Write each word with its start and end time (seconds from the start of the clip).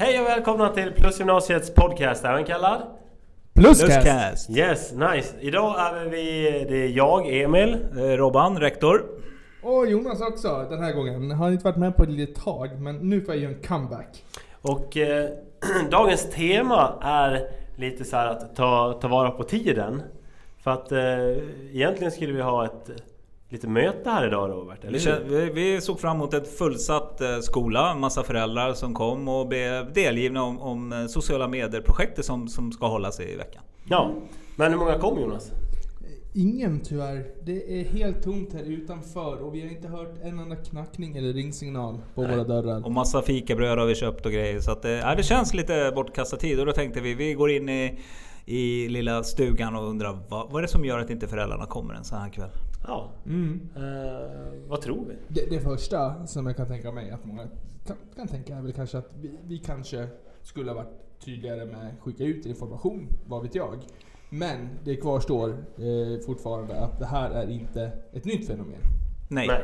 Hej 0.00 0.20
och 0.20 0.26
välkomna 0.26 0.68
till 0.68 0.92
Plusgymnasiets 0.92 1.74
podcast, 1.74 2.24
även 2.24 2.44
kallad 2.44 2.82
Pluscast! 3.54 4.50
Yes, 4.50 4.92
nice! 4.92 5.34
Idag 5.40 5.74
är 5.78 6.04
vi, 6.04 6.42
det 6.68 6.76
är 6.76 6.88
jag, 6.88 7.40
Emil. 7.42 7.78
Eh, 7.96 8.02
Robban, 8.02 8.60
rektor. 8.60 9.02
Och 9.62 9.86
Jonas 9.86 10.20
också 10.20 10.66
den 10.70 10.82
här 10.82 10.92
gången. 10.92 11.30
Har 11.30 11.50
inte 11.50 11.64
varit 11.64 11.76
med 11.76 11.96
på 11.96 12.02
ett 12.02 12.08
litet 12.08 12.44
tag, 12.44 12.80
men 12.80 12.96
nu 12.96 13.20
får 13.20 13.34
jag 13.34 13.42
göra 13.42 13.52
en 13.52 13.62
comeback. 13.62 14.24
Och 14.62 14.96
eh, 14.96 15.30
dagens 15.90 16.30
tema 16.30 16.94
är 17.02 17.48
lite 17.76 18.04
så 18.04 18.16
här 18.16 18.26
att 18.26 18.56
ta, 18.56 18.98
ta 19.00 19.08
vara 19.08 19.30
på 19.30 19.42
tiden. 19.44 20.02
För 20.62 20.70
att 20.70 20.92
eh, 20.92 21.28
egentligen 21.72 22.12
skulle 22.12 22.32
vi 22.32 22.40
ha 22.40 22.64
ett 22.64 22.90
lite 23.48 23.68
möte 23.68 24.10
här 24.10 24.26
idag 24.26 24.50
Robert, 24.50 24.84
eller 24.84 25.24
Vi, 25.28 25.50
vi, 25.50 25.80
såg 25.80 26.00
fram 26.00 26.16
emot 26.16 26.34
ett 26.34 26.58
fullsatt 26.58 27.20
eh, 27.20 27.38
skola, 27.38 27.94
massa 27.94 28.22
föräldrar 28.22 28.74
som 28.74 28.94
kom 28.94 29.28
och 29.28 29.48
blev 29.48 29.92
delgivna 29.92 30.42
om, 30.42 30.60
om 30.60 30.92
eh, 30.92 31.06
sociala 31.06 31.48
medier-projektet 31.48 32.24
som, 32.24 32.48
som 32.48 32.72
ska 32.72 32.86
hållas 32.86 33.20
i 33.20 33.36
veckan. 33.36 33.62
Ja, 33.84 34.14
men 34.56 34.72
hur 34.72 34.78
många 34.78 34.98
kom 34.98 35.20
Jonas? 35.20 35.52
Ingen 36.34 36.80
tyvärr. 36.80 37.26
Det 37.42 37.80
är 37.80 37.84
helt 37.84 38.22
tomt 38.22 38.52
här 38.52 38.62
utanför 38.62 39.42
och 39.42 39.54
vi 39.54 39.60
har 39.60 39.68
inte 39.68 39.88
hört 39.88 40.14
en 40.22 40.38
enda 40.38 40.56
knackning 40.56 41.16
eller 41.16 41.32
ringsignal 41.32 41.98
på 42.14 42.22
Nej. 42.22 42.30
våra 42.30 42.44
dörrar. 42.44 42.84
Och 42.84 42.92
massa 42.92 43.22
fikabröd 43.22 43.78
har 43.78 43.86
vi 43.86 43.94
köpt 43.94 44.26
och 44.26 44.32
grejer. 44.32 44.60
Så 44.60 44.70
att, 44.70 44.84
eh, 44.84 44.90
ja, 44.90 45.14
det 45.14 45.22
känns 45.22 45.54
lite 45.54 45.92
bortkastad 45.94 46.36
tid. 46.36 46.60
Och 46.60 46.66
då 46.66 46.72
tänkte 46.72 47.00
vi, 47.00 47.14
vi 47.14 47.34
går 47.34 47.50
in 47.50 47.68
i, 47.68 47.98
i 48.44 48.88
lilla 48.88 49.22
stugan 49.22 49.76
och 49.76 49.88
undrar 49.88 50.18
vad, 50.28 50.50
vad 50.50 50.56
är 50.56 50.62
det 50.62 50.68
som 50.68 50.84
gör 50.84 50.98
att 50.98 51.10
inte 51.10 51.28
föräldrarna 51.28 51.66
kommer 51.66 51.94
en 51.94 52.04
sån 52.04 52.18
här 52.18 52.30
kväll? 52.30 52.50
Ja, 52.86 53.10
Mm. 53.26 53.68
eh, 53.76 54.68
vad 54.68 54.80
tror 54.80 55.04
vi? 55.08 55.14
Det, 55.28 55.50
det 55.50 55.60
första 55.60 56.26
som 56.26 56.46
jag 56.46 56.56
kan 56.56 56.66
tänka 56.66 56.92
mig 56.92 57.10
att 57.10 57.24
många 57.24 57.42
kan, 57.86 57.96
kan 58.16 58.28
tänka 58.28 58.56
är 58.56 58.62
väl 58.62 58.72
kanske 58.72 58.98
att 58.98 59.10
vi, 59.20 59.30
vi 59.46 59.58
kanske 59.58 60.06
skulle 60.42 60.70
ha 60.70 60.76
varit 60.76 61.20
tydligare 61.24 61.64
med 61.64 61.76
att 61.86 62.00
skicka 62.00 62.24
ut 62.24 62.46
information, 62.46 63.06
vad 63.26 63.42
vet 63.42 63.54
jag. 63.54 63.78
Men 64.30 64.68
det 64.84 64.96
kvarstår 64.96 65.48
eh, 65.50 66.20
fortfarande 66.26 66.80
att 66.80 66.98
det 66.98 67.06
här 67.06 67.30
är 67.30 67.50
inte 67.50 67.92
ett 68.12 68.24
nytt 68.24 68.46
fenomen. 68.46 68.80
Nej. 69.28 69.46
Nej. 69.48 69.62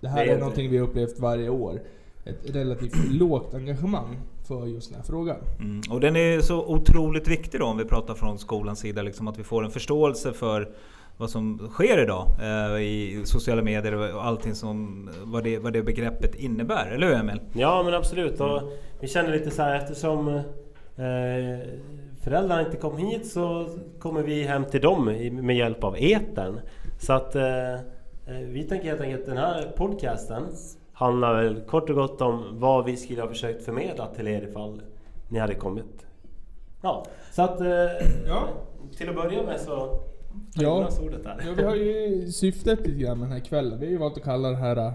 Det 0.00 0.08
här 0.08 0.16
Det 0.16 0.22
är 0.22 0.26
är, 0.26 0.30
inte- 0.32 0.40
någonting 0.40 0.70
vi 0.70 0.78
har 0.78 0.86
upplevt 0.88 1.18
varje 1.18 1.48
år. 1.48 1.80
Ett 2.24 2.50
relativt 2.54 2.94
lågt 3.10 3.54
engagemang 3.54 4.16
för 4.44 4.66
just 4.66 4.88
den 4.90 4.96
här 5.00 5.04
frågan. 5.06 5.36
Mm. 5.60 5.80
Och 5.90 6.00
den 6.00 6.16
är 6.16 6.40
så 6.40 6.66
otroligt 6.66 7.28
viktig 7.28 7.60
då 7.60 7.66
om 7.66 7.76
vi 7.78 7.84
pratar 7.84 8.14
från 8.14 8.38
skolans 8.38 8.78
sida. 8.78 9.02
Liksom 9.02 9.28
att 9.28 9.38
vi 9.38 9.42
får 9.42 9.64
en 9.64 9.70
förståelse 9.70 10.32
för 10.32 10.74
vad 11.16 11.30
som 11.30 11.68
sker 11.72 12.02
idag 12.02 12.26
eh, 12.42 12.82
i 12.82 13.22
sociala 13.24 13.62
medier 13.62 14.14
och 14.14 14.24
allting 14.24 14.54
som 14.54 15.08
vad 15.24 15.44
det, 15.44 15.58
vad 15.58 15.72
det 15.72 15.82
begreppet 15.82 16.34
innebär. 16.34 16.86
Eller 16.86 17.06
hur 17.06 17.14
Emil? 17.14 17.40
Ja 17.52 17.82
men 17.82 17.94
absolut. 17.94 18.40
Och 18.40 18.62
vi 19.00 19.08
känner 19.08 19.30
lite 19.30 19.50
så 19.50 19.62
här 19.62 19.76
eftersom 19.76 20.28
eh, 20.96 21.68
föräldrarna 22.22 22.60
inte 22.66 22.76
kom 22.76 22.96
hit 22.98 23.26
så 23.26 23.68
kommer 23.98 24.22
vi 24.22 24.42
hem 24.42 24.64
till 24.64 24.80
dem 24.80 25.04
med 25.32 25.56
hjälp 25.56 25.84
av 25.84 25.96
etern. 25.98 26.60
Så 26.98 27.12
att 27.12 27.34
eh, 27.34 27.72
eh, 27.74 27.78
vi 28.48 28.64
tänker 28.68 28.88
helt 28.88 29.00
enkelt 29.00 29.20
att 29.20 29.26
den 29.26 29.36
här 29.36 29.72
podcasten 29.76 30.42
handlar 30.92 31.42
väl 31.42 31.60
kort 31.60 31.90
och 31.90 31.96
gott 31.96 32.20
om 32.20 32.44
vad 32.52 32.84
vi 32.84 32.96
skulle 32.96 33.20
ha 33.20 33.28
försökt 33.28 33.64
förmedla 33.64 34.06
till 34.06 34.28
er 34.28 34.42
ifall 34.50 34.82
ni 35.28 35.38
hade 35.38 35.54
kommit. 35.54 36.06
Ja, 36.82 37.04
så 37.32 37.42
att 37.42 37.60
eh, 37.60 37.66
Ja. 38.28 38.48
till 38.98 39.08
att 39.08 39.14
börja 39.14 39.42
med 39.42 39.60
så 39.60 40.00
Ja. 40.54 40.90
Ja, 41.24 41.54
vi 41.56 41.62
har 41.62 41.74
ju 41.74 42.26
syftet 42.32 42.86
lite 42.86 42.98
grann 42.98 43.18
med 43.18 43.28
den 43.28 43.32
här 43.32 43.44
kvällen. 43.44 43.80
Vi 43.80 43.86
har 43.86 43.92
ju 43.92 43.98
valt 43.98 44.16
att 44.16 44.24
kalla 44.24 44.50
det 44.50 44.56
här 44.56 44.76
äh, 44.76 44.92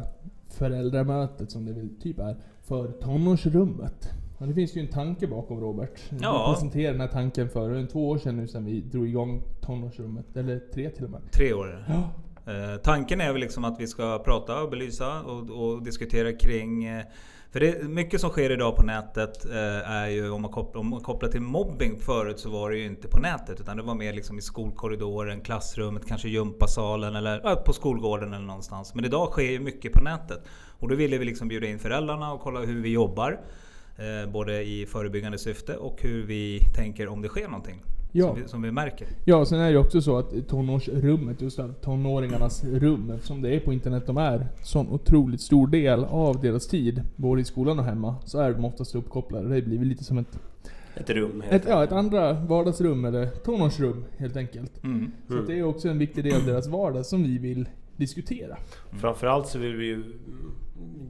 föräldramötet, 0.50 1.52
som 1.52 1.66
det 1.66 1.74
väl 1.74 1.90
typ 2.02 2.20
är, 2.20 2.36
för 2.64 2.92
tonårsrummet. 2.92 4.10
Och 4.38 4.48
det 4.48 4.54
finns 4.54 4.76
ju 4.76 4.82
en 4.82 4.88
tanke 4.88 5.28
bakom 5.28 5.60
Robert. 5.60 6.00
Ja. 6.22 6.48
Vi 6.48 6.54
presenterade 6.54 6.94
den 6.94 7.02
här 7.02 7.08
tanken 7.08 7.50
för 7.50 7.72
en 7.72 7.88
två 7.88 8.10
år 8.10 8.18
sedan 8.18 8.38
nu 8.38 8.48
sedan 8.48 8.66
vi 8.66 8.82
drog 8.82 9.08
igång 9.08 9.44
tonårsrummet. 9.62 10.38
Eller 10.38 10.60
tre 10.74 10.90
till 10.90 11.04
och 11.04 11.10
med. 11.10 11.22
Tre 11.32 11.54
år. 11.54 11.86
Ja. 11.88 12.12
Eh, 12.52 12.78
tanken 12.84 13.22
är 13.22 13.32
väl 13.32 13.42
liksom 13.42 13.64
att 13.64 13.80
vi 13.80 13.88
ska 13.88 14.20
prata 14.26 14.62
och 14.64 14.70
belysa 14.70 15.22
och, 15.22 15.50
och 15.50 15.84
diskutera 15.84 16.34
kring 16.34 16.84
eh, 16.84 17.04
för 17.52 17.60
det, 17.60 17.84
mycket 17.84 18.22
som 18.22 18.30
sker 18.30 18.50
idag 18.50 18.76
på 18.76 18.84
nätet 18.84 19.46
eh, 19.46 19.92
är 19.92 20.08
ju 20.08 20.30
om 20.30 20.42
man, 20.42 20.52
kopplar, 20.52 20.80
om 20.80 20.88
man 20.88 21.02
kopplar 21.02 21.30
till 21.30 21.42
mobbing 21.42 22.00
förut 22.00 22.40
så 22.40 22.50
var 22.50 22.70
det 22.72 22.78
ju 22.78 22.86
inte 22.86 23.08
på 23.08 23.20
nätet 23.20 23.60
utan 23.60 23.78
det 23.78 23.84
var 23.84 23.96
mer 23.96 24.14
liksom 24.14 24.38
i 24.38 24.42
skolkorridoren, 24.42 25.42
klassrummet, 25.42 26.08
kanske 26.08 26.30
gympasalen 26.30 27.16
eller 27.16 27.42
ja, 27.44 27.56
på 27.56 27.74
skolgården 27.74 28.34
eller 28.34 28.46
någonstans. 28.46 28.96
Men 28.96 29.06
idag 29.06 29.32
sker 29.32 29.52
ju 29.52 29.60
mycket 29.60 29.94
på 29.94 30.04
nätet. 30.04 30.44
Och 30.80 30.88
då 30.88 30.96
ville 30.96 31.18
vi 31.18 31.26
liksom 31.26 31.48
bjuda 31.48 31.68
in 31.68 31.80
föräldrarna 31.80 32.34
och 32.34 32.42
kolla 32.42 32.60
hur 32.60 32.82
vi 32.82 32.90
jobbar. 32.90 33.40
Eh, 33.98 34.32
både 34.32 34.64
i 34.64 34.86
förebyggande 34.86 35.38
syfte 35.38 35.78
och 35.78 36.02
hur 36.02 36.24
vi 36.24 36.60
tänker 36.76 37.08
om 37.08 37.22
det 37.22 37.28
sker 37.28 37.48
någonting. 37.48 37.82
Ja. 38.12 38.28
Som, 38.28 38.42
vi, 38.42 38.48
som 38.48 38.62
vi 38.62 38.72
märker. 38.72 39.08
Ja, 39.26 39.46
sen 39.46 39.60
är 39.60 39.72
det 39.72 39.78
också 39.78 40.02
så 40.02 40.18
att 40.18 40.48
tonårsrummet, 40.48 41.42
just 41.42 41.58
det, 41.58 41.74
tonåringarnas 41.82 42.64
rum, 42.64 43.12
eftersom 43.16 43.42
det 43.42 43.56
är 43.56 43.60
på 43.60 43.74
internet 43.74 44.04
de 44.08 44.18
är, 44.18 44.48
sån 44.64 44.90
otroligt 44.90 45.42
stor 45.42 45.68
del 45.68 46.04
av 46.04 46.42
deras 46.42 46.68
tid, 46.68 47.04
både 47.16 47.42
i 47.42 47.46
skolan 47.46 47.80
och 47.80 47.86
hemma, 47.86 48.16
så 48.26 48.40
är 48.40 48.54
de 48.54 48.66
oftast 48.66 48.96
uppkopplade. 48.96 49.56
Det 49.56 49.62
blir 49.62 49.86
lite 49.86 50.04
som 50.04 50.18
ett, 50.18 50.40
Ett 50.96 51.10
rum 51.10 51.42
helt 51.42 51.64
ett, 51.64 51.70
ja, 51.70 51.84
ett 51.84 51.92
andra 51.92 52.34
vardagsrum, 52.34 53.06
eller 53.06 53.26
tonårsrum 53.26 54.04
helt 54.18 54.38
enkelt. 54.38 54.84
Mm. 54.84 55.12
Så 55.28 55.34
det 55.34 55.60
är 55.60 55.64
också 55.64 55.90
en 55.90 55.98
viktig 55.98 56.24
del 56.24 56.36
av 56.36 56.46
deras 56.46 56.68
vardag 56.68 57.06
som 57.06 57.24
vi 57.24 57.38
vill 57.38 57.70
diskutera. 57.96 58.58
Framförallt 58.92 59.48
så 59.48 59.60
vill 59.60 59.76
vi 59.76 59.86
ju 59.86 60.04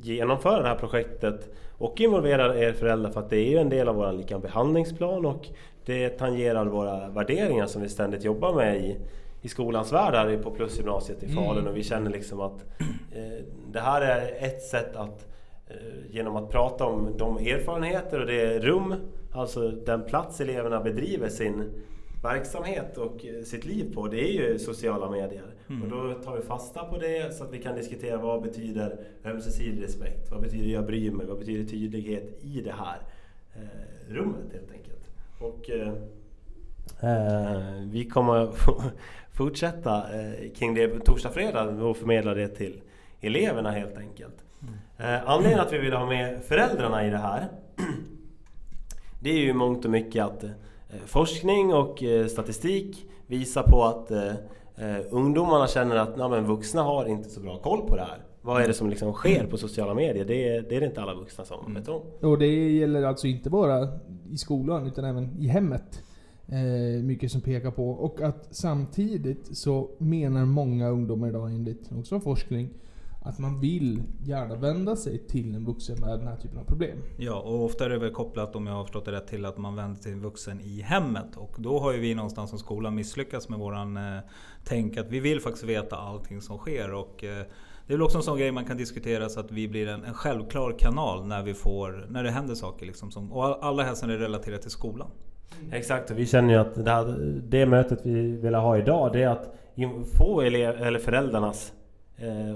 genomföra 0.02 0.62
det 0.62 0.68
här 0.68 0.76
projektet 0.76 1.50
och 1.78 2.02
involvera 2.02 2.58
er 2.58 2.74
föräldrar 2.74 3.12
för 3.12 3.20
att 3.20 3.30
det 3.30 3.38
är 3.38 3.50
ju 3.50 3.58
en 3.58 3.70
del 3.70 3.88
av 3.88 3.96
vår 3.96 4.12
lika 4.12 4.40
behandlingsplan 4.40 5.26
och 5.26 5.48
det 5.86 6.10
tangerar 6.10 6.66
våra 6.66 7.10
värderingar 7.10 7.66
som 7.66 7.82
vi 7.82 7.90
ständigt 7.90 8.24
jobbar 8.24 8.54
med 8.54 8.78
i, 8.78 8.98
i 9.42 9.48
skolans 9.50 9.94
värld 9.94 10.14
här 10.14 10.38
på 10.38 10.52
Plusgymnasiet 10.52 11.24
i 11.24 11.28
Falun 11.28 11.58
Mm. 11.58 11.68
och 11.68 11.78
vi 11.78 11.84
känner 11.84 12.12
liksom 12.12 12.42
att 12.42 12.66
eh, 13.12 13.46
det 13.72 13.80
här 13.80 14.02
är 14.02 14.46
ett 14.46 14.62
sätt 14.62 14.96
att 14.96 15.28
eh, 15.68 15.76
genom 16.12 16.36
att 16.36 16.50
prata 16.50 16.86
om 16.86 17.18
de 17.18 17.38
erfarenheter 17.38 18.20
och 18.20 18.28
det 18.28 18.60
rum, 18.60 18.96
alltså 19.32 19.70
den 19.70 20.06
plats 20.06 20.42
eleverna 20.42 20.82
bedriver 20.82 21.30
sin 21.30 21.64
verksamhet 22.24 22.98
och 22.98 23.26
eh, 23.26 23.44
sitt 23.44 23.66
liv 23.66 23.94
på, 23.94 24.08
det 24.08 24.22
är 24.22 24.32
ju 24.32 24.60
sociala 24.60 25.10
medier. 25.10 25.46
Mm. 25.70 25.84
Och 25.84 25.90
då 25.90 26.14
tar 26.14 26.36
vi 26.36 26.42
fasta 26.42 26.84
på 26.86 26.98
det 26.98 27.36
så 27.36 27.44
att 27.44 27.54
vi 27.54 27.62
kan 27.62 27.76
diskutera 27.76 28.18
vad 28.18 28.42
betyder 28.42 29.00
ömsesidig 29.26 29.84
respekt? 29.84 30.32
Vad 30.32 30.42
betyder 30.42 30.74
jag 30.74 30.86
bryr 30.86 31.12
mig? 31.12 31.26
Vad 31.26 31.40
betyder 31.40 31.72
tydlighet 31.72 32.40
i 32.42 32.62
det 32.62 32.72
här 32.72 32.98
eh, 33.56 34.14
rummet 34.14 34.54
helt 34.54 34.72
enkelt? 34.72 35.10
Och 35.40 35.70
eh, 35.70 35.94
eh, 37.02 37.84
vi 37.84 38.06
kommer 38.06 38.52
fortsätta 39.34 40.22
eh, 40.22 40.52
kring 40.56 40.74
det 40.74 41.00
torsdag, 41.00 41.30
fredag 41.30 41.64
och 41.64 41.98
förmedla 41.98 42.34
det 42.34 42.48
till 42.48 42.82
eleverna 43.22 43.72
helt 43.72 43.98
enkelt. 43.98 44.44
Eh, 44.98 45.30
anledningen 45.30 45.60
att 45.60 45.74
vi 45.74 45.78
vill 45.78 45.94
ha 45.94 46.06
med 46.06 46.44
föräldrarna 46.44 47.08
i 47.08 47.10
det 47.10 47.18
här 47.18 47.48
det 49.22 49.30
är 49.30 49.38
ju 49.38 49.54
mångt 49.54 49.86
och 49.86 49.92
mycket 49.92 50.24
att 50.24 50.44
forskning 51.06 51.74
och 51.74 52.04
statistik 52.30 53.06
visar 53.28 53.64
på 53.64 53.84
att 53.84 54.12
eh, 54.80 55.06
ungdomarna 55.10 55.68
känner 55.68 55.96
att 55.96 56.18
"Nej, 56.18 56.30
men 56.30 56.46
vuxna 56.46 56.82
har 56.84 57.06
inte 57.06 57.30
så 57.30 57.40
bra 57.40 57.58
koll 57.58 57.82
på 57.88 57.96
det 57.96 58.02
här. 58.02 58.18
Vad 58.42 58.62
är 58.62 58.68
det 58.68 58.74
som 58.74 58.90
liksom 58.90 59.14
sker 59.14 59.46
på 59.46 59.58
sociala 59.58 59.94
medier? 59.94 60.26
Det 60.26 60.48
är 60.48 60.62
det, 60.62 60.76
är 60.76 60.80
det 60.80 60.86
inte 60.86 61.02
alla 61.02 61.14
vuxna 61.14 61.46
som 61.46 61.74
vet 61.74 61.88
om. 61.88 62.02
Och 62.22 62.38
det 62.38 62.48
gäller 62.78 63.04
alltså 63.04 63.28
inte 63.28 63.50
bara 63.50 63.88
i 64.32 64.38
skolan, 64.38 64.88
utan 64.88 65.06
även 65.06 65.30
i 65.40 65.48
hemmet. 65.48 66.04
Eh, 66.48 67.04
mycket 67.04 67.32
som 67.32 67.42
pekar 67.42 67.72
på. 67.72 67.90
Och 67.90 68.22
att 68.22 68.48
samtidigt 68.52 69.58
så 69.58 69.90
menar 69.98 70.46
många 70.46 70.90
ungdomar 70.90 71.28
idag 71.30 71.52
enligt 71.52 71.90
också 72.00 72.20
forskning 72.20 72.70
att 73.22 73.40
man 73.40 73.60
vill 73.60 74.04
gärna 74.24 74.56
vända 74.56 74.96
sig 74.96 75.28
till 75.28 75.56
en 75.56 75.66
vuxen 75.66 75.98
med 76.00 76.20
den 76.20 76.28
här 76.28 76.36
typen 76.38 76.60
av 76.60 76.64
problem. 76.64 76.98
Ja, 77.18 77.40
och 77.40 77.66
ofta 77.66 77.86
är 77.86 77.90
det 77.90 77.98
väl 78.00 78.12
kopplat, 78.14 78.56
om 78.56 78.68
jag 78.68 78.74
har 78.74 78.84
förstått 78.84 79.06
det 79.06 79.12
rätt, 79.12 79.28
till 79.28 79.46
att 79.46 79.58
man 79.58 79.76
vänder 79.76 79.96
sig 79.96 80.04
till 80.04 80.14
en 80.14 80.22
vuxen 80.22 80.62
i 80.62 80.82
hemmet. 80.82 81.38
Och 81.38 81.56
då 81.58 81.80
har 81.80 81.94
ju 81.94 82.00
vi 82.00 82.16
någonstans 82.16 82.50
som 82.50 82.60
skola 82.60 82.92
misslyckats 82.92 83.50
med 83.50 83.60
våran 83.60 83.98
eh, 83.98 84.20
tänk 84.64 84.98
att 84.98 85.10
vi 85.10 85.20
vill 85.20 85.42
faktiskt 85.42 85.66
veta 85.66 85.96
allting 85.96 86.42
som 86.42 86.58
sker. 86.58 86.94
Och, 86.94 87.24
eh, 87.24 87.46
det 87.88 87.94
är 87.94 87.98
väl 87.98 88.02
också 88.02 88.18
en 88.18 88.24
sån 88.24 88.38
grej 88.38 88.52
man 88.52 88.66
kan 88.66 88.78
diskutera 88.78 89.30
så 89.30 89.40
att 89.40 89.52
vi 89.52 89.68
blir 89.68 89.88
en, 89.88 90.04
en 90.04 90.14
självklar 90.14 90.76
kanal 90.80 91.26
när, 91.28 91.44
vi 91.44 91.54
får, 91.54 92.08
när 92.10 92.24
det 92.24 92.32
händer 92.32 92.56
saker. 92.56 92.86
Liksom, 92.86 93.12
som, 93.12 93.32
och 93.32 93.46
all- 93.46 93.60
allra 93.62 93.84
helst 93.84 94.02
när 94.02 94.10
det 94.10 94.16
är 94.16 94.20
relaterat 94.20 94.62
till 94.62 94.72
skolan. 94.72 95.12
Exakt, 95.72 96.12
och 96.12 96.18
vi 96.18 96.26
känner 96.26 96.54
ju 96.54 96.60
att 96.60 96.86
det, 96.86 96.92
här, 96.92 97.42
det 97.50 97.66
mötet 97.66 98.00
vi 98.04 98.32
vill 98.32 98.56
ha 98.56 98.78
idag 98.78 99.14
det 99.14 99.24
är 99.24 99.28
att 99.28 99.56
få 100.18 100.42
elev, 100.42 100.82
eller 100.82 101.00
föräldrarnas 101.00 101.74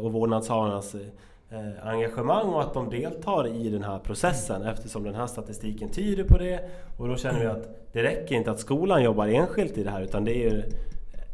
och 0.01 0.13
vårdnadshavarnas 0.13 0.95
eh, 0.95 1.87
engagemang 1.87 2.47
och 2.47 2.61
att 2.61 2.73
de 2.73 2.89
deltar 2.89 3.47
i 3.47 3.69
den 3.69 3.83
här 3.83 3.99
processen 3.99 4.61
eftersom 4.61 5.03
den 5.03 5.15
här 5.15 5.27
statistiken 5.27 5.89
tyder 5.89 6.23
på 6.23 6.37
det. 6.37 6.69
Och 6.97 7.07
då 7.07 7.17
känner 7.17 7.39
vi 7.39 7.45
att 7.45 7.93
det 7.93 8.03
räcker 8.03 8.35
inte 8.35 8.51
att 8.51 8.59
skolan 8.59 9.03
jobbar 9.03 9.27
enskilt 9.27 9.77
i 9.77 9.83
det 9.83 9.89
här 9.89 10.01
utan 10.01 10.25
det 10.25 10.45
är 10.45 10.65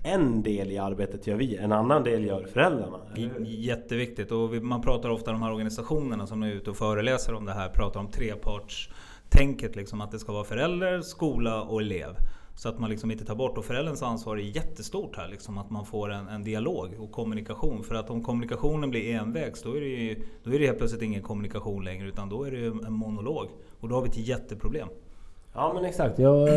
en 0.04 0.44
del 0.44 0.72
i 0.72 0.78
arbetet 0.78 1.28
gör 1.28 1.36
vi, 1.36 1.56
en 1.56 1.72
annan 1.72 2.04
del 2.04 2.26
gör 2.26 2.48
föräldrarna. 2.54 2.98
Jätteviktigt 3.46 4.32
och 4.32 4.50
man 4.50 4.82
pratar 4.82 5.10
ofta 5.10 5.32
om 5.32 5.40
de 5.40 5.44
här 5.44 5.52
organisationerna 5.52 6.28
som 6.28 6.44
är 6.44 6.52
ute 6.52 6.70
och 6.70 6.78
föreläser 6.78 7.34
om 7.34 7.46
det 7.46 7.54
här 7.54 7.70
pratar 7.70 8.00
om 8.00 8.08
treparts 8.08 8.90
tänket 9.30 9.76
liksom 9.76 10.02
att 10.02 10.12
det 10.12 10.20
ska 10.20 10.32
vara 10.32 10.44
förälder, 10.44 11.02
skola 11.02 11.62
och 11.62 11.82
elev. 11.82 12.16
Så 12.60 12.70
att 12.70 12.80
man 12.80 12.90
liksom 12.90 13.12
inte 13.12 13.26
tar 13.26 13.36
bort. 13.36 13.58
Och 13.58 13.66
förälderns 13.66 14.04
ansvar 14.04 14.38
är 14.38 14.42
jättestort 14.42 15.18
här. 15.18 15.28
Liksom, 15.28 15.58
att 15.58 15.70
man 15.70 15.86
får 15.86 16.12
en, 16.12 16.28
en 16.28 16.44
dialog 16.44 16.90
och 17.00 17.12
kommunikation. 17.12 17.84
För 17.84 17.96
att 17.96 18.10
om 18.10 18.24
kommunikationen 18.24 18.90
blir 18.90 19.16
envägs 19.16 19.64
då 19.64 19.78
är, 19.78 19.82
det 19.82 19.88
ju, 19.88 20.16
då 20.44 20.52
är 20.54 20.60
det 20.60 20.66
helt 20.66 20.78
plötsligt 20.78 21.02
ingen 21.02 21.22
kommunikation 21.22 21.84
längre. 21.84 22.08
Utan 22.08 22.30
då 22.30 22.44
är 22.44 22.52
det 22.52 22.66
en 22.88 22.94
monolog. 22.94 23.48
Och 23.80 23.90
då 23.90 23.96
har 23.96 24.02
vi 24.02 24.10
ett 24.10 24.28
jätteproblem. 24.28 24.88
Ja 25.54 25.72
men 25.74 25.86
exakt. 25.86 26.20
Jag, 26.20 26.50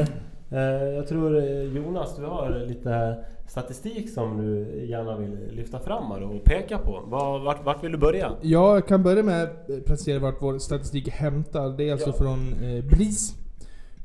eh, 0.50 0.58
jag 0.96 1.08
tror 1.08 1.38
eh, 1.38 1.62
Jonas, 1.62 2.16
du 2.16 2.25
har 2.25 2.66
lite 2.66 3.25
statistik 3.48 4.10
som 4.10 4.37
du 4.37 4.84
gärna 4.87 5.16
vill 5.16 5.38
lyfta 5.50 5.78
fram 5.78 6.12
och 6.12 6.44
peka 6.44 6.78
på. 6.78 7.02
Var, 7.06 7.38
vart, 7.38 7.64
vart 7.64 7.84
vill 7.84 7.93
du 7.93 7.98
börja? 7.98 8.32
Jag 8.40 8.87
kan 8.87 9.02
börja 9.02 9.22
med 9.22 9.43
att 9.43 9.84
presentera 9.87 10.19
vart 10.19 10.43
vår 10.43 10.58
statistik 10.58 11.08
är 11.08 11.12
hämtad. 11.12 11.76
Det 11.76 11.88
är 11.88 11.93
alltså 11.93 12.10
Ja. 12.10 12.16
från 12.16 12.52
eh, 12.62 12.84
BRIS, 12.84 13.41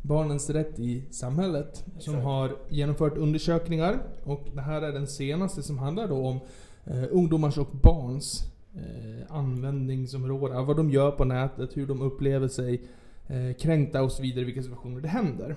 Barnens 0.02 0.50
rätt 0.50 0.80
i 0.80 1.04
samhället, 1.12 1.86
som 2.00 2.16
har 2.16 2.56
genomfört 2.70 3.18
undersökningar. 3.18 4.00
Och 4.24 4.48
det 4.54 4.62
här 4.62 4.82
är 4.82 4.92
den 4.92 5.08
senaste 5.08 5.64
som 5.64 5.78
handlar 5.78 6.08
då 6.08 6.28
om 6.28 6.40
eh, 6.86 7.04
ungdomars 7.12 7.58
och 7.58 7.70
barns 7.72 8.44
eh, 8.76 9.36
användningsområde. 9.36 10.62
Vad 10.62 10.78
de 10.78 10.90
gör 10.90 11.12
på 11.12 11.26
nätet, 11.26 11.78
hur 11.78 11.88
de 11.88 12.02
upplever 12.02 12.48
sig 12.48 12.82
eh, 13.28 13.56
kränkta 13.60 14.04
och 14.04 14.12
så 14.12 14.22
vidare, 14.22 14.46
vilka 14.46 14.64
situationer 14.64 15.02
det 15.02 15.08
händer. 15.08 15.56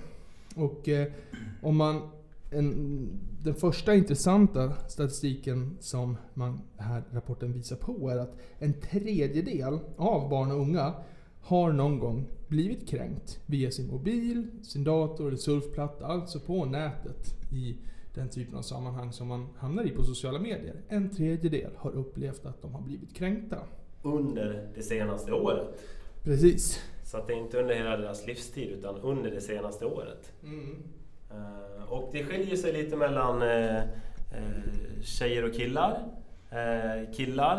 Och 0.55 0.89
eh, 0.89 1.07
om 1.61 1.77
man... 1.77 2.01
En, 2.53 3.19
den 3.43 3.55
första 3.55 3.95
intressanta 3.95 4.73
statistiken 4.87 5.77
som 5.79 6.17
man, 6.33 6.61
den 6.77 6.87
här 6.87 7.03
rapporten 7.11 7.53
visar 7.53 7.75
på 7.75 8.09
är 8.09 8.17
att 8.17 8.37
en 8.59 8.73
tredjedel 8.73 9.79
av 9.97 10.29
barn 10.29 10.51
och 10.51 10.59
unga 10.61 10.93
har 11.41 11.71
någon 11.71 11.99
gång 11.99 12.25
blivit 12.47 12.87
kränkt 12.87 13.39
via 13.45 13.71
sin 13.71 13.87
mobil, 13.87 14.47
sin 14.63 14.83
dator 14.83 15.27
eller 15.27 15.37
surfplatta, 15.37 16.05
alltså 16.05 16.39
på 16.39 16.65
nätet 16.65 17.35
i 17.51 17.77
den 18.13 18.29
typen 18.29 18.55
av 18.55 18.61
sammanhang 18.61 19.13
som 19.13 19.27
man 19.27 19.47
hamnar 19.57 19.83
i 19.83 19.89
på 19.89 20.03
sociala 20.03 20.39
medier. 20.39 20.75
En 20.87 21.09
tredjedel 21.09 21.71
har 21.77 21.91
upplevt 21.91 22.45
att 22.45 22.61
de 22.61 22.73
har 22.73 22.81
blivit 22.81 23.15
kränkta. 23.15 23.57
Under 24.01 24.69
det 24.75 24.83
senaste 24.83 25.33
året. 25.33 25.79
Precis. 26.23 26.79
Så 27.03 27.17
att 27.17 27.27
det 27.27 27.33
är 27.33 27.37
inte 27.37 27.59
under 27.59 27.75
hela 27.75 27.97
deras 27.97 28.27
livstid 28.27 28.69
utan 28.69 28.95
under 28.95 29.31
det 29.31 29.41
senaste 29.41 29.85
året. 29.85 30.31
Eh, 31.31 31.91
och 31.91 32.09
det 32.11 32.23
skiljer 32.23 32.55
sig 32.55 32.73
lite 32.73 32.95
mellan 32.95 33.41
eh, 33.41 33.77
eh, 33.77 33.83
tjejer 35.01 35.45
och 35.45 35.53
killar. 35.53 36.03
Eh, 36.51 37.11
killar, 37.13 37.57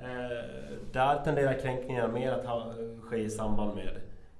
eh, 0.00 0.78
där 0.92 1.24
tenderar 1.24 1.60
kränkningar 1.60 2.08
mer 2.08 2.32
att 2.32 2.46
ha, 2.46 2.72
ske 3.02 3.16
i 3.16 3.30
samband 3.30 3.74
med 3.74 3.88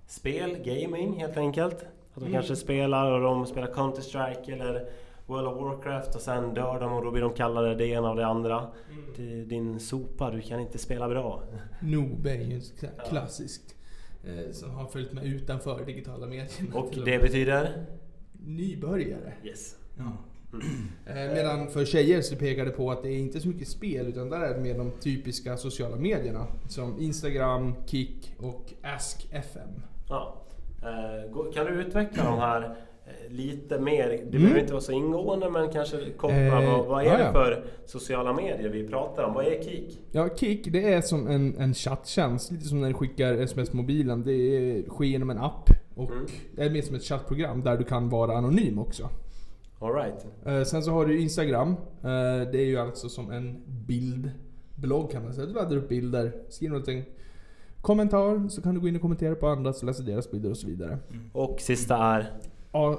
spel, 0.06 0.56
gaming 0.64 1.20
helt 1.20 1.36
enkelt. 1.36 1.74
Att 1.82 2.14
de 2.14 2.20
Mm. 2.20 2.32
kanske 2.32 2.56
spelar 2.56 3.10
och 3.12 3.20
de 3.20 3.46
spelar 3.46 3.66
Counter-Strike 3.72 4.52
eller 4.52 4.88
World 5.26 5.48
of 5.48 5.62
Warcraft 5.62 6.14
och 6.14 6.20
sen 6.20 6.54
dör 6.54 6.80
de 6.80 6.92
och 6.92 7.04
då 7.04 7.10
blir 7.10 7.22
de 7.22 7.32
kallade 7.32 7.74
det 7.74 7.86
ena 7.86 8.10
och 8.10 8.16
det 8.16 8.26
andra. 8.26 8.66
Det- 9.16 9.44
Din 9.44 9.80
sopa, 9.80 10.30
du 10.30 10.40
kan 10.40 10.60
inte 10.60 10.78
spela 10.78 11.08
bra. 11.08 11.42
Noob 11.82 12.26
är 12.26 12.34
ju 12.34 12.54
en 12.54 12.60
klassiskt. 13.08 13.74
Eh, 14.24 14.52
som 14.52 14.70
har 14.70 14.86
följt 14.86 15.12
med 15.12 15.24
utanför 15.24 15.84
digitala 15.84 16.26
medier. 16.26 16.48
Och 16.74 16.90
det 17.04 17.18
betyder? 17.18 17.84
Nybörjare. 18.32 19.32
Yes. 19.44 19.76
Ja. 19.98 20.12
Eh, 21.06 21.14
Medan 21.34 21.68
för 21.68 21.84
tjejer 21.84 22.20
så 22.22 22.36
pekar 22.36 22.64
det 22.64 22.70
på 22.70 22.90
att 22.90 23.02
det 23.02 23.08
är 23.08 23.18
inte 23.18 23.40
så 23.40 23.48
mycket 23.48 23.68
spel 23.68 24.06
utan 24.06 24.30
där 24.30 24.40
är 24.40 24.54
det 24.54 24.60
mer 24.60 24.78
de 24.78 24.90
typiska 24.90 25.56
sociala 25.56 25.96
medierna. 25.96 26.46
Som 26.68 27.00
Instagram, 27.00 27.74
Kik 27.86 28.34
och 28.38 28.72
Ask.fm. 28.82 29.82
Ja. 30.08 30.42
Eh, 30.82 31.52
Kan 31.54 31.66
du 31.66 31.72
utveckla 31.82 32.24
de 32.24 32.38
här 32.38 32.62
eh, 33.06 33.32
lite 33.32 33.78
mer? 33.78 34.08
Det 34.08 34.14
Mm. 34.18 34.30
behöver 34.30 34.60
inte 34.60 34.72
vara 34.72 34.82
så 34.82 34.92
ingående 34.92 35.50
men 35.50 35.68
kanske 35.72 36.10
koppla 36.16 36.62
Eh, 36.62 36.70
vad, 36.78 36.86
vad 36.86 37.02
är 37.02 37.06
ja, 37.06 37.16
det 37.26 37.32
för 37.32 37.64
sociala 37.86 38.32
medier 38.32 38.68
vi 38.68 38.88
pratar 38.88 39.22
om? 39.22 39.34
Vad 39.34 39.46
är 39.46 39.62
KIK? 39.62 39.98
Ja, 40.12 40.28
Kik 40.36 40.68
det 40.72 40.92
är 40.92 41.00
som 41.00 41.26
en, 41.26 41.56
en 41.58 41.74
chatttjänst. 41.74 42.50
Lite 42.52 42.64
som 42.64 42.80
när 42.80 42.88
du 42.88 42.94
skickar 42.94 43.32
sms-mobilen. 43.34 44.22
Det 44.24 44.32
är, 44.32 44.82
sker 44.88 45.04
genom 45.04 45.30
en 45.30 45.38
app. 45.38 45.70
Och 45.94 46.10
Mm. 46.10 46.26
det 46.56 46.62
är 46.62 46.70
mer 46.70 46.82
som 46.82 46.96
ett 46.96 47.02
chattprogram 47.04 47.62
där 47.62 47.76
du 47.76 47.84
kan 47.84 48.08
vara 48.08 48.36
anonym 48.36 48.78
också. 48.78 49.08
Alright. 49.78 50.26
Eh, 50.44 50.62
sen 50.62 50.82
så 50.82 50.90
har 50.90 51.06
du 51.06 51.20
Instagram. 51.20 51.68
Eh, 51.68 52.50
det 52.52 52.58
är 52.58 52.64
ju 52.66 52.78
alltså 52.78 53.08
som 53.08 53.30
en 53.30 53.62
bildblogg 53.66 55.10
kan 55.10 55.22
man 55.24 55.34
säga. 55.34 55.46
Du 55.46 55.52
laddar 55.52 55.76
upp 55.76 55.88
bilder, 55.88 56.32
skriver 56.48 56.70
någonting. 56.70 57.04
Kommentar, 57.80 58.48
så 58.48 58.62
kan 58.62 58.74
du 58.74 58.80
gå 58.80 58.88
in 58.88 58.96
och 58.96 59.02
kommentera 59.02 59.34
på 59.34 59.46
andras, 59.48 59.82
läsa 59.82 60.02
deras 60.02 60.30
bilder 60.30 60.50
och 60.50 60.56
så 60.56 60.66
vidare. 60.66 60.98
Och 61.32 61.60
sista 61.60 61.96
är? 61.96 62.32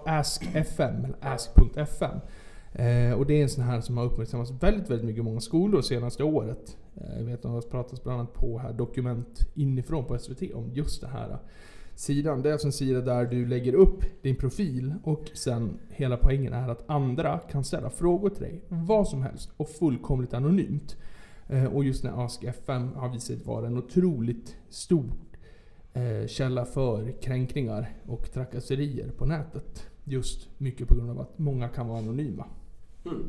Ask.fm, 0.05 1.05
eller 1.05 1.17
ask.fm. 1.21 2.19
Eh, 2.73 3.13
och 3.13 3.25
det 3.25 3.33
är 3.33 3.43
en 3.43 3.49
sån 3.49 3.63
här 3.63 3.81
som 3.81 3.97
har 3.97 4.05
uppmärksammats 4.05 4.51
väldigt, 4.51 4.89
väldigt 4.89 5.05
mycket 5.05 5.19
i 5.19 5.23
många 5.23 5.41
skolor 5.41 5.81
senaste 5.81 6.23
året. 6.23 6.77
Eh, 6.95 7.17
jag 7.17 7.25
vet 7.25 7.35
att 7.35 7.41
det 7.41 7.47
har 7.47 7.61
pratats 7.61 8.03
bland 8.03 8.19
annat 8.19 8.33
på 8.33 8.57
här 8.57 8.73
Dokument 8.73 9.39
inifrån 9.55 10.05
på 10.05 10.17
SVT 10.19 10.53
om 10.53 10.69
just 10.73 11.01
det 11.01 11.07
här. 11.07 11.37
Sidan, 11.97 12.41
det 12.41 12.49
är 12.49 12.53
alltså 12.53 12.67
en 12.67 12.71
sida 12.71 13.01
där 13.01 13.25
du 13.25 13.45
lägger 13.45 13.73
upp 13.73 14.03
din 14.21 14.35
profil 14.35 14.93
och 15.03 15.31
sen 15.33 15.79
hela 15.89 16.17
poängen 16.17 16.53
är 16.53 16.69
att 16.69 16.89
andra 16.89 17.39
kan 17.39 17.63
ställa 17.63 17.89
frågor 17.89 18.29
till 18.29 18.43
dig. 18.43 18.61
Vad 18.67 19.07
som 19.07 19.21
helst 19.21 19.51
och 19.57 19.69
fullkomligt 19.69 20.33
anonymt. 20.33 20.97
Eh, 21.47 21.65
och 21.65 21.83
just 21.83 22.03
när 22.03 22.25
Ask 22.25 22.43
FM 22.43 22.93
har 22.95 23.09
visat 23.09 23.23
sig 23.23 23.37
vara 23.45 23.67
en 23.67 23.77
otroligt 23.77 24.55
stor 24.69 25.11
eh, 25.93 26.27
källa 26.27 26.65
för 26.65 27.11
kränkningar 27.21 27.95
och 28.07 28.31
trakasserier 28.31 29.11
på 29.17 29.25
nätet. 29.25 29.89
Just 30.03 30.49
mycket 30.57 30.87
på 30.87 30.95
grund 30.95 31.09
av 31.09 31.19
att 31.19 31.39
många 31.39 31.69
kan 31.69 31.87
vara 31.87 31.99
anonyma. 31.99 32.45
Mm. 33.05 33.23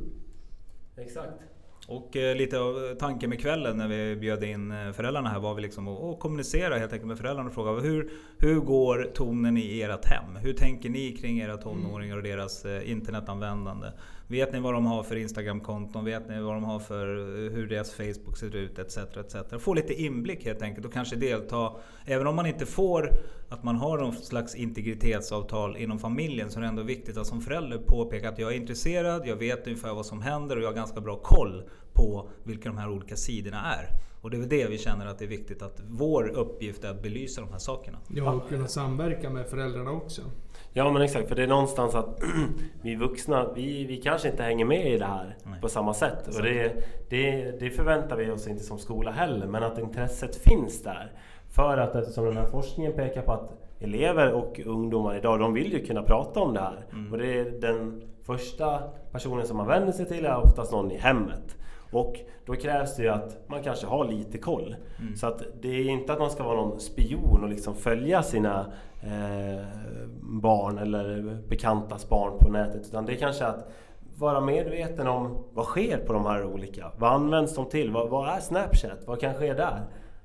Exakt. 0.96 1.42
Och 1.90 2.16
eh, 2.16 2.36
lite 2.36 2.60
av 2.60 2.84
eh, 2.84 2.94
tanken 2.94 3.30
med 3.30 3.40
kvällen 3.40 3.76
när 3.76 3.88
vi 3.88 4.16
bjöd 4.16 4.44
in 4.44 4.70
eh, 4.70 4.92
föräldrarna 4.92 5.28
här 5.28 5.38
var 5.38 5.54
vi 5.54 5.62
liksom 5.62 5.88
att, 5.88 6.02
att 6.02 6.18
kommunicera 6.18 6.78
helt 6.78 6.92
enkelt 6.92 7.08
med 7.08 7.18
föräldrarna 7.18 7.48
och 7.48 7.54
fråga 7.54 7.80
hur, 7.80 8.10
hur 8.38 8.60
går 8.60 9.10
tonen 9.14 9.56
i 9.56 9.80
ert 9.80 10.04
hem? 10.04 10.36
Hur 10.36 10.52
tänker 10.52 10.88
ni 10.88 11.12
kring 11.12 11.40
era 11.40 11.56
tonåringar 11.56 12.16
och 12.16 12.22
deras 12.22 12.66
internetanvändande? 12.84 13.86
Vet 14.30 14.52
ni 14.52 14.60
vad 14.60 14.74
de 14.74 14.86
har 14.86 15.02
för 15.02 15.16
Instagramkonton? 15.16 16.04
Vet 16.04 16.28
ni 16.28 16.40
vad 16.40 16.54
de 16.54 16.64
har 16.64 16.78
för 16.78 17.18
eh, 17.18 17.52
hur 17.52 17.66
deras 17.66 17.92
Facebook 17.92 18.36
ser 18.36 18.56
ut? 18.56 18.78
Etc. 18.78 18.96
etc. 18.96 19.62
Få 19.62 19.74
lite 19.74 20.02
inblick 20.02 20.44
helt 20.44 20.62
enkelt 20.62 20.86
och 20.86 20.92
kanske 20.92 21.16
delta. 21.16 21.72
Även 22.04 22.26
om 22.26 22.36
man 22.36 22.46
inte 22.46 22.66
får 22.66 23.12
att 23.48 23.64
man 23.64 23.76
har 23.76 23.98
någon 23.98 24.12
slags 24.12 24.54
integritetsavtal 24.54 25.76
inom 25.76 25.98
familjen 25.98 26.50
så 26.50 26.58
är 26.58 26.62
det 26.62 26.68
ändå 26.68 26.82
viktigt 26.82 27.16
att 27.16 27.26
som 27.26 27.40
förälder 27.40 27.78
påpeka 27.78 28.28
att 28.28 28.38
jag 28.38 28.52
är 28.52 28.56
intresserad, 28.56 29.26
jag 29.26 29.36
vet 29.36 29.66
ungefär 29.66 29.94
vad 29.94 30.06
som 30.06 30.22
händer 30.22 30.56
och 30.56 30.62
jag 30.62 30.68
har 30.68 30.74
ganska 30.74 31.00
bra 31.00 31.16
koll 31.16 31.62
på 31.92 32.28
vilka 32.42 32.68
de 32.68 32.78
här 32.78 32.90
olika 32.90 33.16
sidorna 33.16 33.74
är. 33.74 33.88
Och 34.20 34.30
det 34.30 34.36
är 34.36 34.38
väl 34.38 34.48
det 34.48 34.66
vi 34.66 34.78
känner 34.78 35.06
att 35.06 35.18
det 35.18 35.24
är 35.24 35.28
viktigt 35.28 35.62
att 35.62 35.82
vår 35.88 36.28
uppgift 36.28 36.84
är 36.84 36.90
att 36.90 37.02
belysa 37.02 37.40
de 37.40 37.50
här 37.50 37.58
sakerna. 37.58 37.98
Ja, 38.08 38.32
och 38.32 38.48
kunna 38.48 38.68
samverka 38.68 39.30
med 39.30 39.46
föräldrarna 39.46 39.90
också. 39.90 40.22
Ja 40.78 40.90
men 40.92 41.02
exakt, 41.02 41.28
för 41.28 41.36
det 41.36 41.42
är 41.42 41.46
någonstans 41.46 41.94
att 41.94 42.20
vi 42.82 42.94
vuxna, 42.94 43.52
vi, 43.54 43.84
vi 43.84 43.96
kanske 43.96 44.28
inte 44.28 44.42
hänger 44.42 44.64
med 44.64 44.92
i 44.92 44.98
det 44.98 45.04
här 45.04 45.36
Nej. 45.44 45.60
på 45.60 45.68
samma 45.68 45.94
sätt. 45.94 46.36
Och 46.36 46.42
det, 46.42 46.72
det, 47.08 47.60
det 47.60 47.70
förväntar 47.70 48.16
vi 48.16 48.30
oss 48.30 48.46
inte 48.46 48.64
som 48.64 48.78
skola 48.78 49.10
heller, 49.10 49.46
men 49.46 49.62
att 49.62 49.78
intresset 49.78 50.36
finns 50.36 50.82
där. 50.82 51.12
För 51.50 51.78
att 51.78 51.94
eftersom 51.94 52.24
den 52.24 52.36
här 52.36 52.46
forskningen 52.46 52.92
pekar 52.92 53.22
på 53.22 53.32
att 53.32 53.52
elever 53.80 54.32
och 54.32 54.60
ungdomar 54.66 55.16
idag, 55.16 55.40
de 55.40 55.52
vill 55.52 55.72
ju 55.72 55.86
kunna 55.86 56.02
prata 56.02 56.40
om 56.40 56.54
det 56.54 56.60
här. 56.60 56.86
Mm. 56.92 57.12
Och 57.12 57.18
det 57.18 57.40
är 57.40 57.44
den 57.44 58.02
första 58.26 58.78
personen 59.12 59.46
som 59.46 59.56
man 59.56 59.66
vänder 59.66 59.92
sig 59.92 60.06
till 60.06 60.26
är 60.26 60.36
oftast 60.36 60.72
någon 60.72 60.90
i 60.90 60.98
hemmet. 60.98 61.56
Och 61.90 62.16
då 62.46 62.54
krävs 62.54 62.96
det 62.96 63.02
ju 63.02 63.08
att 63.08 63.38
man 63.46 63.62
kanske 63.62 63.86
har 63.86 64.04
lite 64.04 64.38
koll. 64.38 64.76
Mm. 65.00 65.16
Så 65.16 65.26
att 65.26 65.42
det 65.60 65.68
är 65.68 65.88
inte 65.88 66.12
att 66.12 66.18
man 66.18 66.30
ska 66.30 66.42
vara 66.42 66.56
någon 66.56 66.80
spion 66.80 67.42
och 67.42 67.48
liksom 67.48 67.74
följa 67.74 68.22
sina 68.22 68.66
eh, 69.02 69.66
barn 70.20 70.78
eller 70.78 71.38
bekantas 71.48 72.08
barn 72.08 72.38
på 72.38 72.50
nätet. 72.50 72.86
Utan 72.86 73.06
det 73.06 73.12
är 73.12 73.16
kanske 73.16 73.46
att 73.46 73.68
vara 74.18 74.40
medveten 74.40 75.06
om 75.06 75.44
vad 75.52 75.64
sker 75.64 75.98
på 75.98 76.12
de 76.12 76.26
här 76.26 76.44
olika. 76.44 76.92
Vad 76.98 77.12
används 77.12 77.54
de 77.54 77.66
till? 77.66 77.90
Vad, 77.90 78.10
vad 78.10 78.28
är 78.28 78.40
Snapchat? 78.40 78.98
Vad 79.06 79.20
kan 79.20 79.34
ske 79.34 79.54
där? 79.54 79.80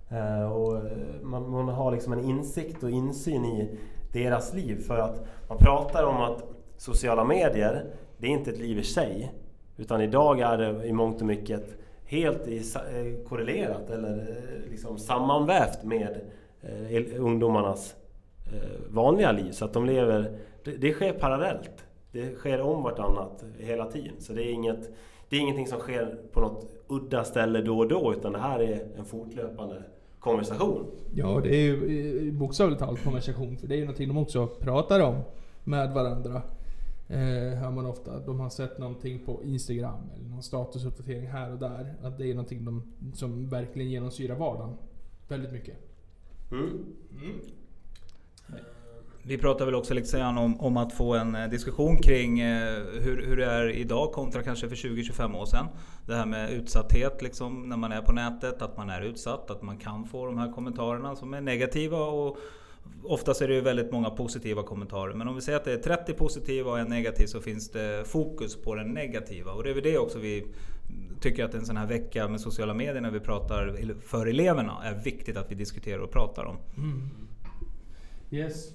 Eh, 0.10 0.52
och 0.52 0.76
eh, 0.78 0.84
man, 1.22 1.50
man 1.50 1.68
har 1.68 1.92
liksom 1.92 2.14
en 2.14 2.24
insikt 2.24 2.84
och 2.84 2.90
insyn 2.90 3.46
i 3.46 3.78
deras 4.14 4.54
liv. 4.54 4.82
För 4.88 4.98
att 4.98 5.26
man 5.50 5.58
pratar 5.58 6.04
om 6.04 6.18
att 6.18 6.44
sociala 6.78 7.24
medier, 7.24 7.86
det 8.18 8.28
är 8.28 8.32
inte 8.32 8.52
ett 8.52 8.60
liv 8.60 8.80
i 8.80 8.84
sig. 8.84 9.32
Utan 9.78 10.02
idag 10.02 10.40
är 10.40 10.58
det 10.58 10.86
i 10.88 10.94
mångt 10.94 11.22
och 11.22 11.28
mycket 11.28 11.78
helt 12.06 12.48
i, 12.48 12.58
eh, 12.58 13.28
korrelerat 13.28 13.90
eller 13.90 14.18
eh, 14.18 14.72
liksom 14.72 14.98
sammanvävt 14.98 15.84
med 15.84 16.22
eh, 16.62 17.22
ungdomarnas 17.22 17.96
eh, 18.54 18.94
vanliga 18.94 19.32
liv. 19.32 19.52
Så 19.52 19.66
att 19.66 19.74
de 19.74 19.86
lever, 19.86 20.38
det, 20.64 20.72
det 20.72 20.94
sker 20.94 21.14
parallellt. 21.14 21.86
Det 22.12 22.36
sker 22.36 22.62
om 22.62 22.84
vartannat 22.84 23.44
hela 23.60 23.86
tiden. 23.86 24.14
Så 24.20 24.34
det 24.34 24.44
är, 24.44 24.52
inget, 24.52 24.92
det 25.30 25.36
är 25.36 25.40
ingenting 25.40 25.68
som 25.68 25.80
sker 25.80 26.18
på 26.32 26.40
något 26.40 26.66
udda 26.88 27.24
ställe 27.24 27.62
då 27.62 27.78
och 27.78 27.88
då 27.88 28.14
utan 28.14 28.32
det 28.32 28.40
här 28.40 28.60
är 28.60 28.88
en 28.98 29.06
fortlöpande 29.06 29.84
konversation. 30.20 30.86
Ja, 31.14 31.40
det 31.44 31.56
är 31.56 31.62
ju 31.62 32.28
eh, 32.28 32.34
bokstavligt 32.34 32.80
talat 32.80 33.04
konversation. 33.04 33.58
För 33.58 33.68
det 33.68 33.76
är 33.76 33.78
ju 33.78 33.86
någonting 33.86 34.08
de 34.08 34.18
också 34.18 34.48
pratar 34.48 35.00
om 35.00 35.16
med 35.64 35.94
varandra. 35.94 36.42
Eh, 37.14 37.58
hör 37.60 37.72
man 37.72 37.86
ofta. 37.86 38.20
De 38.20 38.40
har 38.40 38.50
sett 38.50 38.78
någonting 38.78 39.26
på 39.26 39.44
Instagram 39.44 40.10
eller 40.16 40.30
någon 40.30 40.44
statusuppdatering 40.44 41.28
här 41.28 41.52
och 41.52 41.60
där. 41.60 41.96
Att 42.04 42.18
det 42.18 42.28
är 42.28 42.34
någonting 42.34 42.66
de, 42.66 42.94
som 43.14 43.50
verkligen 43.50 43.90
genomsyrar 43.90 44.36
vardagen. 44.36 44.78
Väldigt 45.28 45.52
mycket. 45.52 45.78
Mm. 46.52 46.86
Vi 49.26 49.38
pratar 49.38 49.66
väl 49.66 49.76
också 49.76 49.94
lite 49.94 50.18
grann 50.18 50.38
om, 50.38 50.60
om 50.60 50.78
att 50.78 50.94
få 50.94 51.14
en 51.14 51.36
eh, 51.36 51.50
diskussion 51.50 51.98
kring 51.98 52.40
eh, 52.40 52.84
hur, 53.02 53.26
hur 53.28 53.38
det 53.38 53.46
är 53.46 53.70
idag 53.70 54.12
kontra 54.12 54.44
kanske 54.44 54.70
för 54.70 54.76
20-25 54.76 55.38
år 55.38 55.46
sedan. 55.46 55.66
Det 56.06 56.16
här 56.16 56.26
med 56.26 56.52
utsatthet 56.52 57.22
liksom, 57.22 57.70
när 57.70 57.78
man 57.78 57.92
är 57.92 58.02
på 58.02 58.12
nätet, 58.12 58.62
att 58.62 58.78
man 58.78 58.90
är 58.90 59.02
utsatt, 59.02 59.52
att 59.52 59.62
man 59.62 59.78
kan 59.78 60.06
få 60.06 60.26
de 60.26 60.38
här 60.38 60.52
kommentarerna 60.52 61.16
som 61.16 61.34
är 61.34 61.42
negativa. 61.42 61.98
Och 61.98 62.38
oftast 63.04 63.42
är 63.42 63.48
det 63.48 63.54
ju 63.54 63.62
väldigt 63.62 63.92
många 63.92 64.10
positiva 64.10 64.64
kommentarer. 64.64 65.14
Men 65.14 65.28
om 65.28 65.36
vi 65.36 65.42
säger 65.42 65.58
att 65.58 65.66
det 65.66 65.74
är 65.74 65.78
30 65.78 66.14
positiva 66.14 66.72
och 66.72 66.80
en 66.80 66.88
negativ 66.88 67.26
så 67.26 67.42
finns 67.42 67.70
det 67.70 68.08
fokus 68.08 68.56
på 68.56 68.76
den 68.76 68.94
negativa. 68.94 69.52
Och 69.52 69.64
det 69.64 69.70
är 69.70 69.74
väl 69.74 69.84
det 69.84 69.98
också 69.98 70.20
vi 70.20 70.46
tycker 71.22 71.44
att 71.44 71.54
en 71.54 71.66
sån 71.66 71.78
här 71.78 71.88
vecka 71.88 72.28
med 72.28 72.42
sociala 72.42 72.74
medier 72.74 73.02
när 73.02 73.12
vi 73.12 73.20
pratar 73.20 73.76
för 74.02 74.26
eleverna 74.26 74.78
är 74.84 75.04
viktigt 75.04 75.38
att 75.38 75.52
vi 75.52 75.56
diskuterar 75.56 76.00
och 76.00 76.12
pratar 76.12 76.46
om. 76.46 76.58
Yes. 78.32 78.74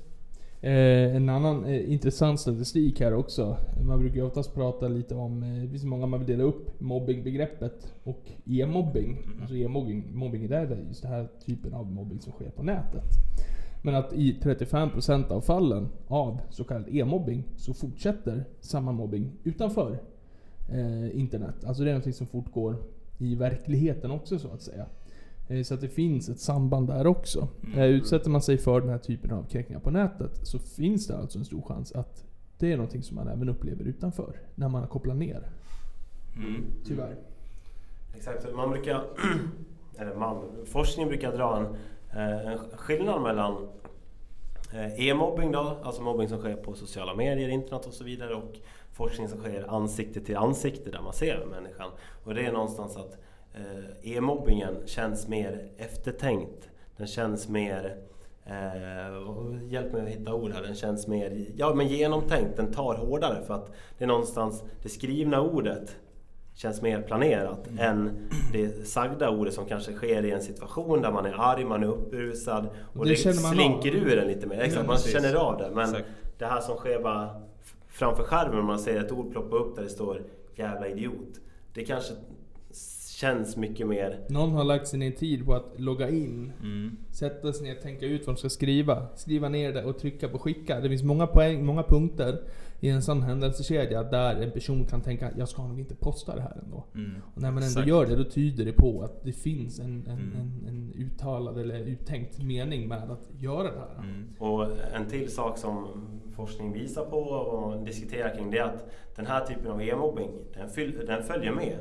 Eh, 0.60 1.16
en 1.16 1.28
annan 1.28 1.64
eh, 1.64 1.92
intressant 1.92 2.40
statistik 2.40 3.00
här 3.00 3.14
också. 3.14 3.56
Man 3.86 3.98
brukar 3.98 4.16
ju 4.16 4.22
oftast 4.22 4.54
prata 4.54 4.88
lite 4.88 5.14
om, 5.14 5.42
eh, 5.42 5.62
det 5.62 5.68
finns 5.68 5.84
många 5.84 6.06
man 6.06 6.20
vill 6.20 6.28
dela 6.28 6.44
upp 6.44 6.80
mobbingbegreppet 6.80 7.94
och 8.04 8.30
e-mobbing. 8.46 9.18
Alltså 9.40 9.56
e-mobbing, 9.56 10.04
mobbing 10.12 10.44
är 10.44 10.84
just 10.88 11.02
den 11.02 11.10
här 11.10 11.28
typen 11.46 11.74
av 11.74 11.86
mobbing 11.86 12.20
som 12.20 12.32
sker 12.32 12.50
på 12.50 12.62
nätet. 12.62 13.04
Men 13.82 13.94
att 13.94 14.12
i 14.12 14.40
35% 14.42 15.30
av 15.32 15.40
fallen 15.40 15.88
av 16.08 16.38
så 16.50 16.64
kallad 16.64 16.88
e-mobbing 16.88 17.44
så 17.56 17.74
fortsätter 17.74 18.44
samma 18.60 18.92
mobbing 18.92 19.32
utanför 19.44 19.98
eh, 20.68 21.18
internet. 21.20 21.64
Alltså 21.64 21.82
det 21.82 21.90
är 21.90 21.94
någonting 21.94 22.12
som 22.12 22.26
fortgår 22.26 22.76
i 23.18 23.34
verkligheten 23.34 24.10
också 24.10 24.38
så 24.38 24.48
att 24.48 24.62
säga. 24.62 24.86
Eh, 25.48 25.62
Så 25.62 25.74
att 25.74 25.80
det 25.80 25.88
finns 25.88 26.28
ett 26.28 26.40
samband 26.40 26.86
där 26.86 27.06
också. 27.06 27.48
Eh, 27.76 27.84
Utsätter 27.84 28.30
man 28.30 28.42
sig 28.42 28.58
för 28.58 28.80
den 28.80 28.90
här 28.90 28.98
typen 28.98 29.30
av 29.30 29.42
kränkningar 29.42 29.80
på 29.80 29.90
nätet 29.90 30.40
så 30.46 30.58
finns 30.58 31.06
det 31.06 31.16
alltså 31.18 31.38
en 31.38 31.44
stor 31.44 31.62
chans 31.62 31.92
att 31.92 32.24
det 32.58 32.72
är 32.72 32.76
någonting 32.76 33.02
som 33.02 33.14
man 33.16 33.28
även 33.28 33.48
upplever 33.48 33.84
utanför. 33.84 34.40
När 34.54 34.68
man 34.68 34.80
har 34.80 34.88
kopplat 34.88 35.16
ner. 35.16 35.48
Mm. 36.36 36.64
Tyvärr. 36.84 37.16
Exakt, 38.16 38.46
man 38.56 38.70
brukar, 38.70 39.04
eller 39.98 40.14
man, 40.14 40.44
forskning 40.64 41.08
brukar 41.08 41.36
dra 41.36 41.56
en, 41.56 41.66
Eh, 42.12 42.52
en 42.52 42.58
skillnad 42.58 43.22
mellan 43.22 43.68
eh, 44.72 45.08
e-mobbing 45.08 45.52
då, 45.52 45.76
alltså 45.82 46.02
mobbing 46.02 46.28
som 46.28 46.38
sker 46.38 46.56
på 46.56 46.74
sociala 46.74 47.14
medier, 47.14 47.48
internet 47.48 47.86
och 47.86 47.94
så 47.94 48.04
vidare 48.04 48.34
och 48.34 48.58
forskning 48.92 49.28
som 49.28 49.38
sker 49.38 49.74
ansikte 49.74 50.20
till 50.20 50.36
ansikte 50.36 50.90
där 50.90 51.00
man 51.00 51.12
ser 51.12 51.46
människan. 51.46 51.90
Och 52.24 52.34
det 52.34 52.46
är 52.46 52.52
någonstans 52.52 52.96
att 52.96 53.18
eh, 53.54 54.12
e-mobbingen 54.16 54.74
känns 54.86 55.28
mer 55.28 55.68
eftertänkt. 55.76 56.68
Den 56.96 57.06
känns 57.06 57.48
mer 57.48 57.96
Eh, 58.50 59.72
hjälp 59.72 59.92
mig 59.92 60.02
att 60.02 60.08
hitta 60.08 60.34
ord 60.34 60.52
här. 60.52 60.62
Den 60.62 60.74
känns 60.74 61.06
mer 61.06 61.46
ja, 61.56 61.74
men 61.74 61.88
genomtänkt. 61.88 62.56
Den 62.56 62.72
tar 62.72 62.94
hårdare 62.94 63.44
för 63.44 63.54
att 63.54 63.72
det 63.98 64.04
är 64.04 64.08
någonstans 64.08 64.64
det 64.82 64.88
skrivna 64.88 65.40
ordet 65.40 65.96
känns 66.58 66.82
mer 66.82 67.02
planerat 67.02 67.66
Mm. 67.66 67.78
än 67.78 68.28
det 68.52 68.86
sagda 68.88 69.30
ordet 69.30 69.54
som 69.54 69.64
kanske 69.66 69.92
sker 69.92 70.24
i 70.24 70.30
en 70.30 70.42
situation 70.42 71.02
där 71.02 71.12
man 71.12 71.26
är 71.26 71.40
arg, 71.40 71.64
man 71.64 71.82
är 71.82 71.86
uppbrusad 71.86 72.68
och 72.94 73.04
Det 73.04 73.10
det, 73.10 73.16
slinker 73.34 73.90
av. 73.90 73.96
ur 73.96 74.18
en 74.18 74.26
lite 74.28 74.46
mer. 74.46 74.56
Exakt, 74.60 74.74
Ja, 74.74 74.86
man 74.86 74.96
precis. 74.96 75.12
känner 75.12 75.34
av 75.34 75.58
det. 75.58 75.70
Men 75.74 75.84
Exakt. 75.84 76.08
det 76.38 76.46
här 76.46 76.60
som 76.60 76.76
sker 76.76 77.02
bara 77.02 77.28
framför 77.88 78.22
skärmen, 78.22 78.64
man 78.64 78.78
ser 78.78 79.00
ett 79.04 79.12
ord 79.12 79.32
ploppa 79.32 79.56
upp 79.56 79.76
där 79.76 79.82
det 79.82 79.88
står 79.88 80.22
jävla 80.56 80.88
idiot. 80.88 81.40
Det 81.74 81.84
kanske 81.84 82.12
känns 83.20 83.56
mycket 83.56 83.86
mer 83.86 84.20
Någon 84.28 84.52
har 84.52 84.64
lagt 84.64 84.88
sin 84.88 85.12
tid 85.12 85.44
på 85.46 85.54
att 85.54 85.80
logga 85.80 86.08
in, 86.10 86.52
Mm. 86.62 86.96
sätta 87.12 87.52
sig 87.52 87.66
ner, 87.66 87.74
tänka 87.74 88.06
ut 88.06 88.26
vad 88.26 88.36
de 88.36 88.38
ska 88.38 88.48
skriva, 88.48 89.06
skriva 89.16 89.48
ner 89.48 89.72
det 89.72 89.84
och 89.84 89.98
trycka 89.98 90.28
på 90.28 90.38
skicka. 90.38 90.80
Det 90.80 90.88
finns 90.88 91.02
många 91.02 91.26
poäng, 91.26 91.66
många 91.66 91.82
punkter 91.82 92.40
i 92.80 92.88
en 92.88 93.02
sån 93.02 93.22
händelsekedja 93.22 94.02
där 94.02 94.42
en 94.42 94.50
person 94.50 94.84
kan 94.84 95.00
tänka 95.00 95.30
jag 95.38 95.48
ska 95.48 95.66
nog 95.66 95.80
inte 95.80 95.94
posta 95.94 96.34
det 96.34 96.40
här 96.42 96.60
ändå. 96.64 96.84
Mm. 96.94 97.10
Och 97.34 97.42
när 97.42 97.50
man 97.50 97.62
ändå 97.62 97.66
Exakt. 97.66 97.88
gör 97.88 98.06
det, 98.06 98.16
då 98.16 98.24
tyder 98.24 98.64
det 98.64 98.72
på 98.72 99.02
att 99.02 99.24
det 99.24 99.32
finns 99.32 99.78
en, 99.78 99.84
en, 100.06 100.18
Mm. 100.18 100.32
en, 100.40 100.68
en 100.68 100.92
uttalad 100.96 101.58
eller 101.58 101.78
uttänkt 101.80 102.42
mening 102.42 102.88
med 102.88 103.10
att 103.10 103.28
göra 103.38 103.62
det 103.62 103.78
här. 103.78 104.04
Mm. 104.04 104.24
Och 104.38 104.66
en 104.94 105.06
till 105.10 105.30
sak 105.30 105.58
som 105.58 105.86
forskning 106.36 106.72
visar 106.72 107.04
på 107.04 107.16
och 107.18 107.84
diskuterar 107.84 108.34
kring 108.36 108.50
det 108.50 108.58
är 108.58 108.64
att 108.64 108.90
den 109.16 109.26
här 109.26 109.44
typen 109.46 109.70
av 109.70 109.82
e-mobbing, 109.82 110.30
den, 110.54 111.06
den 111.06 111.22
följer 111.22 111.52
med. 111.52 111.78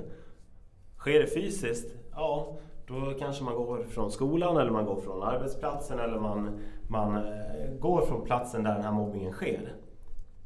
Sker 1.08 1.20
det 1.20 1.28
fysiskt, 1.28 1.96
ja 2.16 2.58
då 2.88 3.14
kanske 3.20 3.44
man 3.44 3.56
går 3.56 3.84
från 3.84 4.12
skolan 4.12 4.58
eller 4.58 4.72
man 4.72 4.86
går 4.86 4.96
från 4.96 5.24
arbetsplatsen 5.24 6.00
eller 6.00 6.20
man, 6.20 6.60
man 6.88 7.16
eh, 7.16 7.72
går 7.80 8.02
från 8.02 8.26
platsen 8.26 8.64
där 8.64 8.74
den 8.74 8.84
här 8.84 8.92
mobbingen 8.92 9.34
sker. 9.34 9.74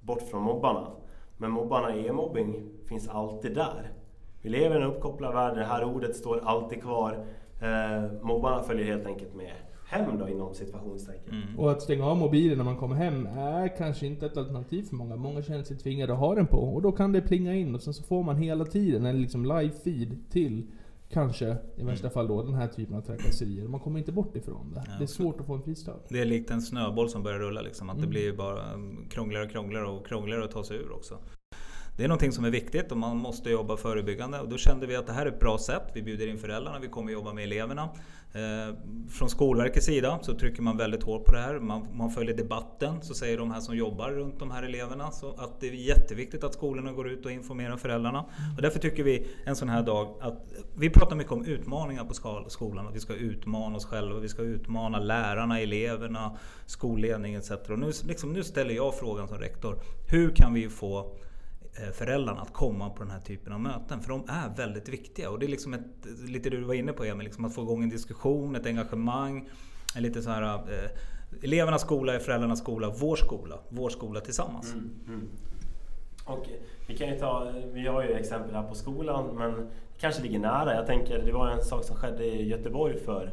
Bort 0.01 0.21
från 0.21 0.43
mobbarna. 0.43 0.87
Men 1.37 1.51
mobbarna 1.51 1.95
i 1.95 2.07
e-mobbing 2.07 2.63
finns 2.85 3.09
alltid 3.09 3.55
där. 3.55 3.91
Vi 4.41 4.49
lever 4.49 4.79
i 4.79 4.83
en 4.83 4.89
uppkopplad 4.89 5.33
värld, 5.33 5.57
det 5.57 5.63
här 5.63 5.83
ordet 5.83 6.15
står 6.15 6.41
alltid 6.43 6.81
kvar. 6.81 7.25
Eh, 7.61 8.11
mobbarna 8.21 8.63
följer 8.63 8.85
helt 8.85 9.05
enkelt 9.05 9.33
med 9.33 9.53
hem 9.91 10.17
då 10.19 10.29
inom 10.29 10.53
situationstecken. 10.53 11.33
Mm. 11.43 11.59
Och 11.59 11.71
att 11.71 11.81
stänga 11.81 12.05
av 12.05 12.17
mobilen 12.17 12.57
när 12.57 12.65
man 12.65 12.77
kommer 12.77 12.95
hem 12.95 13.25
är 13.25 13.77
kanske 13.77 14.07
inte 14.07 14.25
ett 14.25 14.37
alternativ 14.37 14.83
för 14.83 14.95
många. 14.95 15.15
Många 15.15 15.41
känner 15.41 15.63
sig 15.63 15.77
tvingade 15.77 16.13
att 16.13 16.19
ha 16.19 16.35
den 16.35 16.45
på. 16.47 16.57
Och 16.57 16.81
då 16.81 16.91
kan 16.91 17.11
det 17.11 17.21
plinga 17.21 17.55
in 17.55 17.75
och 17.75 17.81
sen 17.81 17.93
så 17.93 18.03
får 18.03 18.23
man 18.23 18.35
hela 18.37 18.65
tiden 18.65 19.05
en 19.05 19.21
liksom 19.21 19.45
live 19.45 19.71
feed 19.83 20.29
till 20.29 20.67
kanske 21.09 21.57
i 21.77 21.83
värsta 21.83 22.09
fall 22.09 22.27
då 22.27 22.43
den 22.43 22.53
här 22.53 22.67
typen 22.67 22.95
av 22.95 23.01
trakasserier. 23.01 23.67
Man 23.67 23.79
kommer 23.79 23.99
inte 23.99 24.11
bort 24.11 24.35
ifrån 24.35 24.73
det. 24.73 24.83
Ja, 24.87 24.93
Det 24.97 25.03
är 25.03 25.07
svårt 25.07 25.39
att 25.39 25.45
få 25.45 25.53
en 25.53 25.61
fristad. 25.61 25.95
Det 26.09 26.21
är 26.21 26.25
likt 26.25 26.51
en 26.51 26.61
snöboll 26.61 27.09
som 27.09 27.23
börjar 27.23 27.39
rulla 27.39 27.61
liksom. 27.61 27.89
Att 27.89 27.95
det 27.97 28.01
Mm. 28.03 28.09
blir 28.09 28.33
bara 28.33 28.73
um, 28.73 29.05
krångligare 29.09 29.45
och 29.45 29.51
krångligare 29.51 29.87
och 29.87 30.07
krångligare 30.07 30.43
att 30.43 30.51
ta 30.51 30.63
sig 30.63 30.77
ur 30.77 30.91
också. 30.91 31.17
Det 32.01 32.05
är 32.05 32.09
någonting 32.09 32.31
som 32.31 32.45
är 32.45 32.49
viktigt 32.49 32.91
och 32.91 32.97
man 32.97 33.17
måste 33.17 33.49
jobba 33.49 33.77
förebyggande. 33.77 34.39
Och 34.39 34.49
då 34.49 34.57
kände 34.57 34.87
vi 34.87 34.95
att 34.95 35.07
det 35.07 35.13
här 35.13 35.25
är 35.25 35.29
ett 35.29 35.39
bra 35.39 35.57
sätt. 35.57 35.83
Vi 35.93 36.01
bjuder 36.01 36.27
in 36.27 36.37
föräldrarna, 36.37 36.79
vi 36.79 36.87
kommer 36.87 37.11
jobba 37.11 37.33
med 37.33 37.43
eleverna. 37.43 37.89
Eh, 38.33 38.75
från 39.09 39.29
Skolverkets 39.29 39.85
sida 39.85 40.19
så 40.21 40.33
trycker 40.33 40.61
man 40.61 40.77
väldigt 40.77 41.03
hårt 41.03 41.25
på 41.25 41.31
det 41.31 41.39
här. 41.39 41.59
Man, 41.59 41.87
man 41.93 42.11
följer 42.11 42.37
debatten. 42.37 43.01
Så 43.01 43.13
säger 43.13 43.37
de 43.37 43.51
här 43.51 43.59
som 43.59 43.77
jobbar 43.77 44.09
runt 44.09 44.39
de 44.39 44.51
här 44.51 44.63
eleverna 44.63 45.11
så 45.11 45.29
att 45.29 45.59
det 45.59 45.67
är 45.67 45.73
jätteviktigt 45.73 46.43
att 46.43 46.53
skolorna 46.53 46.91
går 46.91 47.09
ut 47.09 47.25
och 47.25 47.31
informerar 47.31 47.77
föräldrarna. 47.77 48.25
Och 48.55 48.61
därför 48.61 48.79
tycker 48.79 49.03
vi 49.03 49.27
en 49.45 49.55
sån 49.55 49.69
här 49.69 49.83
dag 49.83 50.15
att 50.21 50.53
vi 50.77 50.89
pratar 50.89 51.15
mycket 51.15 51.31
om 51.31 51.45
utmaningar 51.45 52.05
på 52.05 52.49
skolan. 52.49 52.87
Att 52.87 52.95
vi 52.95 52.99
ska 52.99 53.13
utmana 53.13 53.77
oss 53.77 53.85
själva, 53.85 54.19
vi 54.19 54.29
ska 54.29 54.41
utmana 54.41 54.99
lärarna, 54.99 55.59
eleverna, 55.59 56.37
skolledningen 56.65 57.39
etc. 57.39 57.51
Och 57.51 57.79
nu, 57.79 57.91
liksom, 58.07 58.33
nu 58.33 58.43
ställer 58.43 58.73
jag 58.73 58.95
frågan 58.99 59.27
som 59.27 59.37
rektor. 59.37 59.79
Hur 60.07 60.35
kan 60.35 60.53
vi 60.53 60.69
få 60.69 61.15
föräldrarna 61.93 62.41
att 62.41 62.53
komma 62.53 62.89
på 62.89 63.03
den 63.03 63.11
här 63.11 63.19
typen 63.19 63.53
av 63.53 63.59
möten. 63.59 64.01
För 64.01 64.09
de 64.09 64.23
är 64.27 64.55
väldigt 64.57 64.89
viktiga. 64.89 65.29
Och 65.29 65.39
det 65.39 65.45
är 65.45 65.49
liksom 65.49 65.73
ett, 65.73 66.05
lite 66.27 66.49
det 66.49 66.57
du 66.57 66.63
var 66.63 66.73
inne 66.73 66.93
på 66.93 67.03
Emil, 67.03 67.25
liksom 67.25 67.45
att 67.45 67.55
få 67.55 67.61
igång 67.61 67.83
en 67.83 67.89
diskussion, 67.89 68.55
ett 68.55 68.65
engagemang. 68.65 69.49
En 69.95 70.03
lite 70.03 70.21
så 70.21 70.29
här, 70.29 70.53
eh, 70.53 70.89
elevernas 71.43 71.81
skola 71.81 72.13
är 72.13 72.19
föräldrarnas 72.19 72.59
skola, 72.59 72.93
vår 72.99 73.15
skola, 73.15 73.59
vår 73.69 73.89
skola 73.89 74.19
tillsammans. 74.19 74.73
Mm, 74.73 74.89
mm. 75.07 75.29
Och 76.25 76.47
vi 76.87 76.97
kan 76.97 77.09
ju 77.09 77.19
ta, 77.19 77.51
vi 77.73 77.87
har 77.87 78.03
ju 78.03 78.13
exempel 78.13 78.55
här 78.55 78.63
på 78.63 78.75
skolan 78.75 79.35
men 79.35 79.51
det 79.55 79.99
kanske 79.99 80.21
ligger 80.21 80.39
nära. 80.39 80.75
Jag 80.75 80.85
tänker, 80.85 81.23
det 81.23 81.31
var 81.31 81.49
en 81.49 81.63
sak 81.63 81.83
som 81.83 81.95
skedde 81.95 82.25
i 82.25 82.47
Göteborg 82.47 82.99
för 82.99 83.31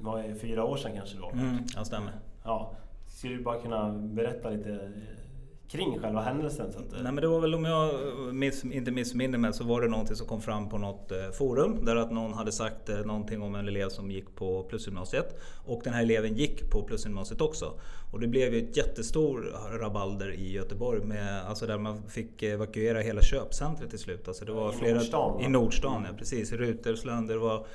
det, 0.00 0.34
fyra 0.40 0.64
år 0.64 0.76
sedan 0.76 0.92
kanske 0.96 1.18
då. 1.18 1.30
Mm, 1.30 1.56
ja, 1.76 1.84
stämmer. 1.84 2.12
Ja, 2.44 2.72
skulle 3.08 3.34
du 3.34 3.42
bara 3.42 3.60
kunna 3.60 3.92
berätta 3.92 4.50
lite 4.50 4.72
eh, 4.72 5.25
kring 5.68 5.98
själva 5.98 6.20
händelsen? 6.20 6.72
Så 6.72 6.78
att, 6.78 6.92
eh, 6.92 7.02
Nej 7.02 7.12
men 7.12 7.22
det 7.22 7.28
var 7.28 7.40
väl 7.40 7.54
om 7.54 7.64
jag 7.64 7.94
miss, 8.34 8.64
inte 8.64 8.90
missminner 8.90 9.38
mig 9.38 9.52
så 9.52 9.64
var 9.64 9.82
det 9.82 9.88
någonting 9.88 10.16
som 10.16 10.26
kom 10.26 10.40
fram 10.40 10.68
på 10.68 10.78
något 10.78 11.12
eh, 11.12 11.30
forum 11.38 11.84
där 11.84 11.96
att 11.96 12.12
någon 12.12 12.32
hade 12.32 12.52
sagt 12.52 12.88
eh, 12.88 12.98
någonting 12.98 13.42
om 13.42 13.54
en 13.54 13.68
elev 13.68 13.88
som 13.88 14.10
gick 14.10 14.34
på 14.34 14.62
plusgymnasiet. 14.62 15.40
Och 15.66 15.80
den 15.84 15.92
här 15.92 16.02
eleven 16.02 16.34
gick 16.34 16.70
på 16.70 16.82
plusgymnasiet 16.82 17.40
också. 17.40 17.72
Och 18.12 18.20
det 18.20 18.26
blev 18.26 18.54
ju 18.54 18.68
ett 18.68 18.76
jättestor 18.76 19.54
rabalder 19.78 20.32
i 20.32 20.52
Göteborg 20.52 21.04
med, 21.04 21.46
alltså 21.46 21.66
där 21.66 21.78
man 21.78 22.02
fick 22.08 22.42
evakuera 22.42 23.00
hela 23.00 23.22
köpcentret 23.22 23.90
till 23.90 23.98
slut. 23.98 24.28
Alltså 24.28 24.44
det 24.44 24.52
var 24.52 24.72
I 24.72 24.76
flera, 24.76 24.94
Nordstan? 24.94 25.40
I 25.40 25.48
Nordstan, 25.48 26.04
ja 26.10 26.16
precis. 26.18 26.52
Rutor, 26.52 26.94
slönder, 26.94 27.36
var 27.36 27.66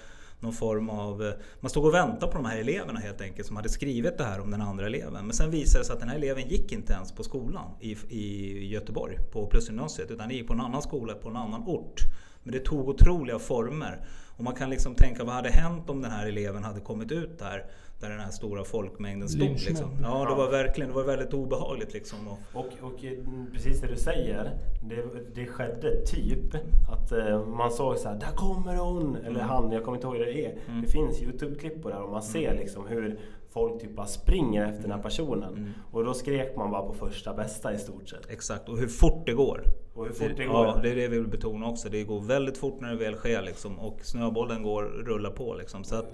någon 0.42 0.54
form 0.54 0.90
av... 0.90 1.24
Eh, 1.24 1.34
man 1.60 1.70
stod 1.70 1.86
och 1.86 1.94
väntade 1.94 2.32
på 2.32 2.38
de 2.38 2.46
här 2.46 2.58
eleverna 2.58 3.00
helt 3.00 3.22
enkelt 3.22 3.48
som 3.48 3.56
hade 3.56 3.70
skrivit 3.70 4.18
det 4.18 4.24
här 4.24 4.40
om 4.40 4.52
den 4.52 4.62
andra 4.62 4.86
eleven. 4.86 5.26
Men 5.26 5.34
sen 5.34 5.52
visade 5.52 5.80
det 5.80 5.86
sig 5.86 5.94
att 5.94 6.00
den 6.00 6.10
här 6.10 6.16
eleven 6.16 6.48
gick 6.48 6.72
inte 6.72 6.94
ens 6.94 7.12
på 7.12 7.24
skolan 7.24 7.70
i, 7.80 7.98
i 8.10 8.68
Göteborg 8.68 9.18
på 9.32 9.48
plusgymnasiet 9.48 10.12
utan 10.12 10.30
gick 10.30 10.48
på 10.48 10.54
en 10.54 10.62
annan 10.62 10.82
skola 10.82 11.14
på 11.14 11.30
en 11.30 11.36
annan 11.36 11.64
ort. 11.68 12.02
Men 12.44 12.54
det 12.54 12.60
tog 12.60 12.90
otroliga 12.90 13.40
former. 13.40 14.02
Och 14.38 14.44
man 14.44 14.56
kan 14.56 14.70
liksom 14.70 14.96
tänka, 14.96 15.24
vad 15.24 15.34
hade 15.36 15.50
hänt 15.50 15.90
om 15.90 16.02
den 16.02 16.12
här 16.12 16.28
eleven 16.28 16.64
hade 16.64 16.80
kommit 16.80 17.12
ut 17.12 17.40
där? 17.40 17.66
Där 18.00 18.10
den 18.10 18.20
här 18.20 18.30
stora 18.32 18.64
folkmängden 18.64 19.30
stod. 19.30 19.50
Liksom. 19.50 19.90
Ja, 20.04 20.26
det 20.30 20.36
var 20.36 20.52
verkligen 20.52 20.90
det 20.90 20.96
var 20.96 21.04
väldigt 21.04 21.34
obehagligt. 21.34 21.94
Liksom. 21.94 22.28
Och, 22.28 22.38
Och, 22.54 22.66
och 22.82 23.04
eh, 23.06 23.12
precis 23.54 23.82
det 23.82 23.88
du 23.88 23.96
säger, 23.96 24.58
det, 24.84 25.04
det 25.36 25.46
skedde 25.46 26.06
typ 26.06 26.56
att 26.92 27.12
eh, 27.12 27.46
man 27.46 27.72
såg 27.72 27.98
så 27.98 28.10
här, 28.10 28.16
där 28.20 28.32
kommer 28.36 28.76
hon! 28.76 29.16
Eller 29.16 29.30
Mm. 29.30 29.42
han, 29.50 29.72
jag 29.72 29.84
kommer 29.84 29.98
inte 29.98 30.08
ihåg 30.08 30.16
hur 30.18 30.26
det 30.26 30.46
är. 30.46 30.58
Mm. 30.70 30.82
Det 30.82 30.88
finns 30.88 31.22
Youtube-klipp 31.22 31.82
på 31.84 31.90
det 31.90 31.96
här 31.96 32.04
och 32.04 32.12
man 32.12 32.24
ser 32.24 32.54
liksom 32.56 32.88
hur 32.88 33.20
folk 33.54 33.82
typ 33.82 33.96
bara 33.96 34.06
springer 34.06 34.66
efter 34.66 34.82
den 34.82 34.92
här 34.92 35.02
personen. 35.02 35.54
Mm. 35.54 35.70
Och 35.92 36.04
då 36.06 36.14
skrek 36.14 36.56
man 36.58 36.72
bara 36.72 36.82
på 36.82 36.94
första 36.94 37.34
bästa 37.34 37.74
i 37.74 37.78
stort 37.78 38.10
sett. 38.10 38.30
exakt, 38.30 38.70
och 38.70 38.78
hur 38.78 38.88
fort 38.88 39.26
det 39.26 39.34
går. 39.34 39.64
Och 39.94 40.06
hur 40.06 40.14
fort 40.14 40.32
det 40.38 40.44
Ja, 40.44 40.74
går. 40.74 40.82
det 40.82 40.90
är 40.92 40.96
det 40.96 41.08
vi 41.08 41.18
vill 41.20 41.28
betona 41.28 41.68
också. 41.68 41.90
Det 41.90 42.04
går 42.04 42.22
väldigt 42.22 42.58
fort 42.58 42.82
när 42.82 42.90
det 42.90 42.96
väl 42.98 43.16
sker 43.16 43.42
liksom, 43.42 43.80
och 43.80 44.00
snöbollen 44.02 44.64
går 44.64 44.84
rullar 44.84 45.30
på. 45.32 45.54
Liksom. 45.56 45.84
Så 45.84 45.96
att, 45.96 46.14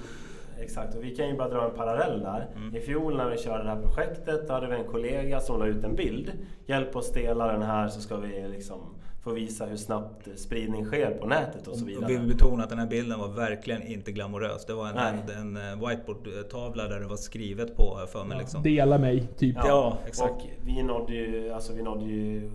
Exakt, 0.60 0.96
och 0.96 1.04
vi 1.04 1.16
kan 1.16 1.28
ju 1.30 1.38
bara 1.38 1.50
dra 1.50 1.66
en 1.70 1.76
parallell 1.76 2.20
där. 2.20 2.48
Mm. 2.56 2.76
I 2.76 2.80
fjol 2.80 3.18
när 3.18 3.30
vi 3.30 3.38
körde 3.38 3.64
det 3.64 3.70
här 3.70 3.82
projektet, 3.82 4.48
då 4.48 4.54
hade 4.54 4.68
vi 4.68 4.76
en 4.76 4.88
kollega 4.88 5.40
som 5.40 5.60
la 5.60 5.66
ut 5.66 5.84
en 5.84 5.96
bild. 5.96 6.32
Hjälp 6.66 6.96
oss 6.96 7.12
dela 7.12 7.52
den 7.52 7.62
här 7.62 7.88
så 7.88 8.02
ska 8.02 8.18
vi 8.18 8.48
liksom 8.48 8.80
få 9.28 9.34
visa 9.34 9.66
hur 9.66 9.78
snabbt 9.78 10.40
spridning 10.40 10.86
sker 10.86 11.12
på 11.12 11.28
nätet 11.28 11.68
och 11.68 11.76
så 11.76 11.84
och 11.84 11.90
vidare. 11.90 12.06
vi 12.08 12.18
vill 12.18 12.28
betona 12.28 12.64
att 12.64 12.70
den 12.70 12.80
här 12.80 12.88
bilden 12.88 13.20
var 13.20 13.28
verkligen 13.28 13.88
inte 13.88 14.12
glamorös. 14.12 14.66
Det 14.66 14.74
var 14.74 14.88
en, 14.90 14.98
en, 14.98 15.56
en 15.56 15.58
eh, 15.58 15.88
whiteboardtavla 15.88 16.88
där 16.88 17.00
det 17.00 17.08
var 17.08 17.16
skrivet 17.16 17.76
på 17.76 18.00
för 18.12 18.24
mig. 18.24 18.38
Liksom. 18.38 18.64
Dela 18.64 18.98
mig, 18.98 19.28
typ. 19.38 19.56
Ja, 19.66 19.98
exakt. 20.08 20.32
Och 20.32 20.42
vi 20.66 20.84
nådde 20.84 21.14
ju, 21.14 21.52
alltså 21.52 21.74
vi 21.74 21.84
nådde 21.84 22.06
ju 22.06 22.52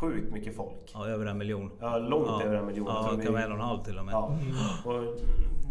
sjukt 0.00 0.32
mycket 0.32 0.56
folk. 0.56 0.90
Ja, 0.94 1.06
över 1.08 1.26
en 1.26 1.38
miljon. 1.38 1.70
Ja, 1.80 1.98
långt 1.98 2.26
ja. 2.28 2.42
över 2.42 2.56
en 2.56 2.66
miljon. 2.66 2.86
Ja, 2.88 3.08
det 3.10 3.16
vi- 3.16 3.24
kan 3.24 3.32
vara 3.32 3.44
en 3.44 3.52
och 3.52 3.58
en 3.58 3.64
halv 3.64 3.82
till 3.82 3.98
och 3.98 4.04
med. 4.04 4.12
Ja. 4.12 4.38
Och 4.84 5.16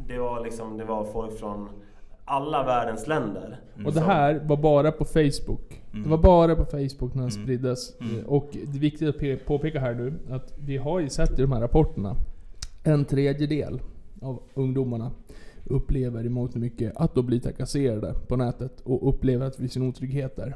det 0.08 0.20
var 0.20 0.44
liksom, 0.44 0.78
det 0.78 0.86
var 0.86 1.06
folk 1.06 1.40
från 1.40 1.70
alla 2.26 2.64
världens 2.64 3.08
länder. 3.08 3.60
Och 3.86 3.94
det 3.94 4.00
här 4.02 4.42
var 4.46 4.58
bara 4.58 4.92
på 4.92 5.06
Facebook. 5.06 5.82
Det 5.92 5.98
Mm. 5.98 6.10
var 6.10 6.18
bara 6.18 6.56
på 6.56 6.66
Facebook 6.66 7.14
när 7.14 7.22
den 7.24 7.32
Mm. 7.32 7.44
spriddes. 7.44 8.00
Mm. 8.00 8.26
Och 8.26 8.50
det 8.52 8.78
är 8.78 8.82
viktigt 8.82 9.10
att 9.10 9.16
pe- 9.16 9.40
påpeka 9.46 9.80
här 9.80 9.94
nu 9.94 10.14
att 10.30 10.54
vi 10.66 10.78
har 10.78 11.00
ju 11.00 11.10
sett 11.10 11.40
i 11.40 11.42
de 11.42 11.52
här 11.52 11.62
rapporterna 11.62 12.16
en 12.84 13.06
tredjedel 13.06 13.80
av 14.22 14.40
ungdomarna 14.54 15.12
upplever 15.66 16.26
i 16.26 16.30
mångt 16.30 16.54
och 16.54 16.62
mycket 16.62 16.94
att 16.96 17.16
de 17.16 17.26
blir 17.26 17.40
trakasserade 17.40 18.14
på 18.28 18.36
nätet 18.36 18.82
och 18.82 19.10
upplever 19.10 19.46
att 19.46 19.54
det 19.54 19.60
finns 19.60 19.76
en 19.78 19.84
otrygghet 19.84 20.36
där. 20.36 20.56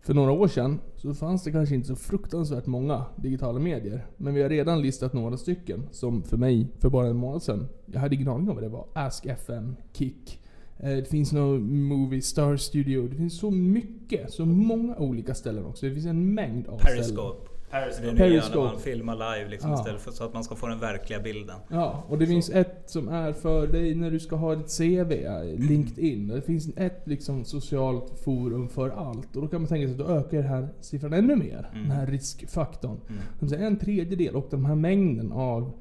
För 0.00 0.14
några 0.14 0.32
år 0.32 0.48
sedan 0.48 0.78
så 0.96 1.14
fanns 1.14 1.44
det 1.44 1.52
kanske 1.52 1.74
inte 1.74 1.88
så 1.88 1.96
fruktansvärt 1.96 2.66
många 2.66 3.04
digitala 3.16 3.58
medier. 3.58 4.06
Men 4.16 4.34
vi 4.34 4.42
har 4.42 4.48
redan 4.48 4.82
listat 4.82 5.12
några 5.12 5.36
stycken 5.36 5.82
som 5.90 6.22
för 6.22 6.36
mig, 6.36 6.66
för 6.78 6.88
bara 6.90 7.06
en 7.06 7.16
månad 7.16 7.42
sedan, 7.42 7.68
jag 7.86 8.00
hade 8.00 8.14
ingen 8.14 8.28
aning 8.28 8.48
om 8.48 8.54
vad 8.54 8.64
det 8.64 8.68
var. 8.68 8.86
Ask 8.92 9.26
FM, 9.26 9.76
Kik. 9.92 10.40
Eh, 10.80 10.90
Det 10.96 11.08
finns 11.08 11.32
någon 11.32 11.82
Movie 11.82 12.22
Star 12.22 12.56
Studio. 12.56 13.08
Det 13.08 13.16
finns 13.16 13.38
så 13.38 13.50
mycket, 13.50 14.32
så 14.32 14.46
många 14.46 14.96
olika 14.96 15.34
ställen 15.34 15.64
också. 15.64 15.86
Det 15.86 15.92
finns 15.94 16.06
en 16.06 16.34
mängd 16.34 16.68
av 16.68 16.78
ställen. 16.78 16.96
Periscope. 16.96 17.48
Det 17.70 17.76
är 17.76 17.82
Periscope. 17.82 18.06
det 18.06 18.12
nya 18.12 18.24
när 18.24 18.30
Periscope. 18.30 18.58
man 18.58 18.78
filmar 18.80 19.14
live 19.14 19.50
liksom, 19.50 19.70
Ja. 19.70 19.78
istället 19.78 20.00
för 20.00 20.10
så 20.12 20.24
att 20.24 20.34
man 20.34 20.44
ska 20.44 20.54
få 20.54 20.66
den 20.66 20.78
verkliga 20.80 21.20
bilden. 21.20 21.56
Ja, 21.70 22.04
och 22.08 22.18
det 22.18 22.26
finns 22.26 22.50
ett 22.50 22.82
som 22.86 23.08
är 23.08 23.32
för 23.32 23.66
dig 23.66 23.94
när 23.94 24.10
du 24.10 24.20
ska 24.20 24.36
ha 24.36 24.54
ditt 24.54 24.78
CV, 24.78 25.12
eh, 25.12 25.44
LinkedIn. 25.68 26.28
Det 26.28 26.42
finns 26.42 26.68
ett 26.76 27.02
liksom 27.04 27.44
socialt 27.44 28.18
forum 28.24 28.68
för 28.68 28.90
allt. 28.90 29.36
Och 29.36 29.42
då 29.42 29.48
kan 29.48 29.60
man 29.60 29.68
tänka 29.68 29.86
sig 29.88 30.00
att 30.00 30.06
då 30.08 30.14
ökar 30.14 30.36
den 30.38 30.46
här 30.46 30.68
siffran 30.80 31.12
ännu 31.12 31.36
mer. 31.36 31.68
Mm. 31.72 31.82
Den 31.88 31.90
här 31.96 32.06
riskfaktorn. 32.06 32.96
Mm. 33.40 33.62
En 33.64 33.76
tredjedel 33.78 34.36
och 34.36 34.46
den 34.50 34.64
här 34.64 34.74
mängden 34.74 35.32
av 35.32 35.72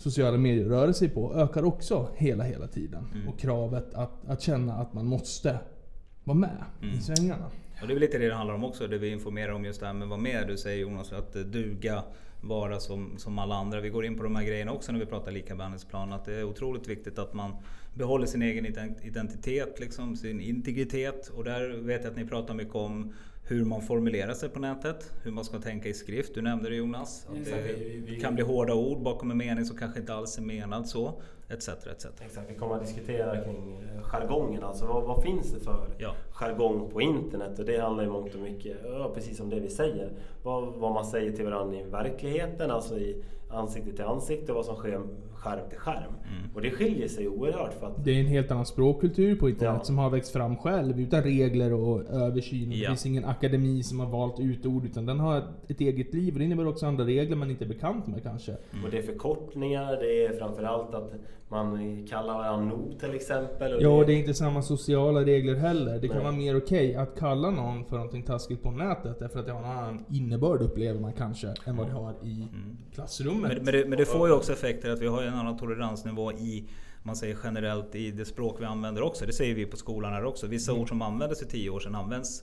sociala 0.00 0.38
medier 0.38 0.64
rör 0.64 0.92
sig 0.92 1.08
på 1.08 1.34
ökar 1.34 1.64
också 1.64 2.08
hela, 2.16 2.44
hela 2.44 2.66
tiden. 2.66 3.04
Mm. 3.14 3.28
Och 3.28 3.38
kravet 3.38 3.94
att, 3.94 4.28
att 4.28 4.40
känna 4.42 4.74
att 4.74 4.92
man 4.94 5.06
måste 5.06 5.58
vara 6.24 6.38
med 6.38 6.64
Mm. 6.82 6.94
i 6.94 7.00
svängarna. 7.00 7.44
Och 7.82 7.86
det 7.86 7.92
är 7.92 7.94
väl 7.94 8.00
lite 8.00 8.18
det 8.18 8.28
det 8.28 8.34
handlar 8.34 8.54
om 8.54 8.64
också, 8.64 8.86
det 8.86 8.98
vi 8.98 9.08
informerar 9.08 9.52
om 9.52 9.64
just 9.64 9.80
det 9.80 9.86
här 9.86 9.92
med 9.92 10.08
vad 10.08 10.18
med. 10.18 10.48
Du 10.48 10.56
säger 10.56 10.80
Jonas, 10.82 11.12
att 11.12 11.36
eh, 11.36 11.42
duga, 11.42 12.02
vara 12.40 12.80
som, 12.80 13.14
som 13.18 13.38
alla 13.38 13.54
andra. 13.54 13.80
Vi 13.80 13.88
går 13.88 14.04
in 14.04 14.16
på 14.16 14.22
de 14.22 14.36
här 14.36 14.44
grejerna 14.44 14.72
också 14.72 14.92
när 14.92 14.98
vi 15.00 15.06
pratar 15.06 15.32
likabehandlingsplan. 15.32 16.12
Att 16.12 16.24
det 16.24 16.34
är 16.34 16.44
otroligt 16.44 16.88
viktigt 16.88 17.18
att 17.18 17.34
man 17.34 17.52
behåller 17.94 18.26
sin 18.26 18.42
egen 18.42 18.66
ident- 18.66 19.06
identitet, 19.06 19.80
liksom, 19.80 20.16
sin 20.16 20.40
integritet. 20.40 21.28
Och 21.28 21.44
där 21.44 21.68
vet 21.68 22.04
jag 22.04 22.10
att 22.10 22.16
ni 22.16 22.26
pratar 22.26 22.54
mycket 22.54 22.74
om 22.74 23.12
hur 23.50 23.64
man 23.64 23.82
formulerar 23.82 24.34
sig 24.34 24.48
på 24.48 24.58
nätet, 24.60 25.12
hur 25.22 25.30
man 25.30 25.44
ska 25.44 25.58
tänka 25.58 25.88
i 25.88 25.94
skrift. 25.94 26.34
Du 26.34 26.42
nämnde 26.42 26.68
det 26.68 26.76
Jonas. 26.76 27.26
Att 27.30 27.36
Exakt, 27.38 27.62
det 27.66 27.72
vi- 27.72 28.02
vi- 28.06 28.20
kan 28.20 28.34
bli 28.34 28.44
hårda 28.44 28.74
ord 28.74 29.02
bakom 29.02 29.30
en 29.30 29.36
mening 29.38 29.64
som 29.64 29.76
kanske 29.76 30.00
inte 30.00 30.14
alls 30.14 30.38
är 30.38 30.42
menad 30.42 30.88
så. 30.88 31.20
Etc. 31.48 31.68
etc. 31.68 32.06
Exakt, 32.20 32.50
vi 32.50 32.54
kommer 32.54 32.74
att 32.74 32.86
diskutera 32.86 33.44
kring 33.44 33.82
eh, 33.96 34.02
jargongen. 34.02 34.62
Alltså 34.62 34.86
vad, 34.86 35.04
vad 35.04 35.22
finns 35.22 35.52
det 35.52 35.60
för 35.60 35.86
Ja. 35.98 36.14
Jargong 36.40 36.90
på 36.92 37.00
internet? 37.00 37.58
Och 37.58 37.64
det 37.64 37.78
handlar 37.80 38.04
ju 38.04 38.10
mångt 38.10 38.34
och 38.34 38.40
mycket, 38.40 38.76
ja, 38.84 39.10
precis 39.14 39.40
om 39.40 39.50
det 39.50 39.60
vi 39.60 39.68
säger. 39.70 40.10
Vad, 40.42 40.74
vad 40.74 40.92
man 40.92 41.04
säger 41.04 41.32
till 41.32 41.44
varandra 41.44 41.76
i 41.76 41.82
verkligheten, 41.90 42.70
alltså 42.70 42.98
i 42.98 43.22
ansikte 43.52 43.92
till 43.92 44.04
ansikte 44.04 44.52
och 44.52 44.56
vad 44.56 44.64
som 44.66 44.76
sker 44.76 45.00
skärm 45.34 45.68
till 45.68 45.78
skärm. 45.78 45.96
Mm. 46.38 46.50
Och 46.54 46.60
det 46.62 46.70
skiljer 46.70 47.08
sig 47.08 47.28
oerhört 47.28 47.72
för 47.74 47.86
att 47.86 48.04
Det 48.04 48.10
är 48.10 48.20
en 48.20 48.26
helt 48.26 48.50
annan 48.50 48.66
språkkultur 48.66 49.36
på 49.36 49.48
internet 49.48 49.74
Ja. 49.78 49.84
som 49.84 49.98
har 49.98 50.10
växt 50.10 50.32
fram 50.32 50.56
själv 50.56 51.00
utan 51.00 51.22
regler 51.22 51.72
och 51.72 52.00
översyn. 52.10 52.70
Det 52.70 52.76
Ja. 52.76 52.88
finns 52.88 53.06
ingen 53.06 53.24
akademi 53.24 53.82
som 53.82 54.00
har 54.00 54.06
valt 54.06 54.40
ut 54.40 54.66
ord 54.66 54.84
utan 54.84 55.06
den 55.06 55.20
har 55.20 55.42
ett 55.68 55.80
eget 55.80 56.14
liv 56.14 56.32
och 56.32 56.38
det 56.38 56.44
innebär 56.44 56.66
också 56.68 56.86
andra 56.86 57.04
regler 57.04 57.36
man 57.36 57.50
inte 57.50 57.64
är 57.64 57.68
bekant 57.68 58.06
med 58.06 58.22
kanske. 58.22 58.52
och 58.84 58.90
det 58.90 58.98
är 58.98 59.02
förkortningar, 59.02 59.96
det 59.96 60.24
är 60.24 60.32
framförallt 60.38 60.94
att 60.94 61.12
man 61.48 62.06
kallar 62.10 62.34
varandra 62.38 62.74
noob 62.76 63.00
till 63.00 63.14
exempel. 63.14 63.74
Och 63.74 63.82
Ja, 63.82 64.04
det 64.06 64.12
är 64.12 64.16
inte 64.16 64.34
samma 64.34 64.62
sociala 64.62 65.20
regler 65.24 65.54
heller. 65.54 65.98
Det 65.98 66.08
kan 66.08 66.16
Nej. 66.16 66.26
Vara 66.30 66.38
mer 66.38 66.56
okej 66.56 66.94
att 66.94 67.18
kalla 67.18 67.50
någon 67.50 67.84
för 67.84 67.96
någonting 67.96 68.22
taskigt 68.22 68.62
på 68.62 68.70
nätet 68.70 69.18
därför 69.18 69.40
att 69.40 69.46
det 69.46 69.52
har 69.52 69.60
en 69.60 69.78
annan 69.78 70.04
innebörd 70.10 70.62
upplever 70.62 71.00
man 71.00 71.12
kanske 71.12 71.54
än 71.64 71.76
vad 71.76 71.86
det 71.86 71.92
har 71.92 72.14
i 72.22 72.48
Mm. 72.52 72.76
klassrummet. 72.94 73.52
Men, 73.56 73.64
men, 73.64 73.74
det, 73.74 73.86
men 73.88 73.98
det 73.98 74.06
får 74.06 74.28
ju 74.28 74.34
också 74.34 74.52
effekter 74.52 74.90
att 74.90 75.00
vi 75.00 75.06
har 75.06 75.22
en 75.22 75.34
annan 75.34 75.56
toleransnivå 75.56 76.32
i 76.32 76.68
man 77.02 77.16
säger 77.16 77.36
generellt 77.44 77.94
i 77.94 78.10
det 78.10 78.24
språk 78.24 78.56
vi 78.60 78.64
använder 78.64 79.02
också. 79.02 79.26
Det 79.26 79.32
säger 79.32 79.54
vi 79.54 79.66
på 79.66 79.76
skolan 79.76 80.12
här 80.12 80.24
också. 80.24 80.46
Vissa 80.46 80.72
ord 80.72 80.88
som 80.88 81.02
användes 81.02 81.38
för 81.38 81.46
tio 81.46 81.70
år 81.70 81.80
sedan 81.80 81.94
används 81.94 82.42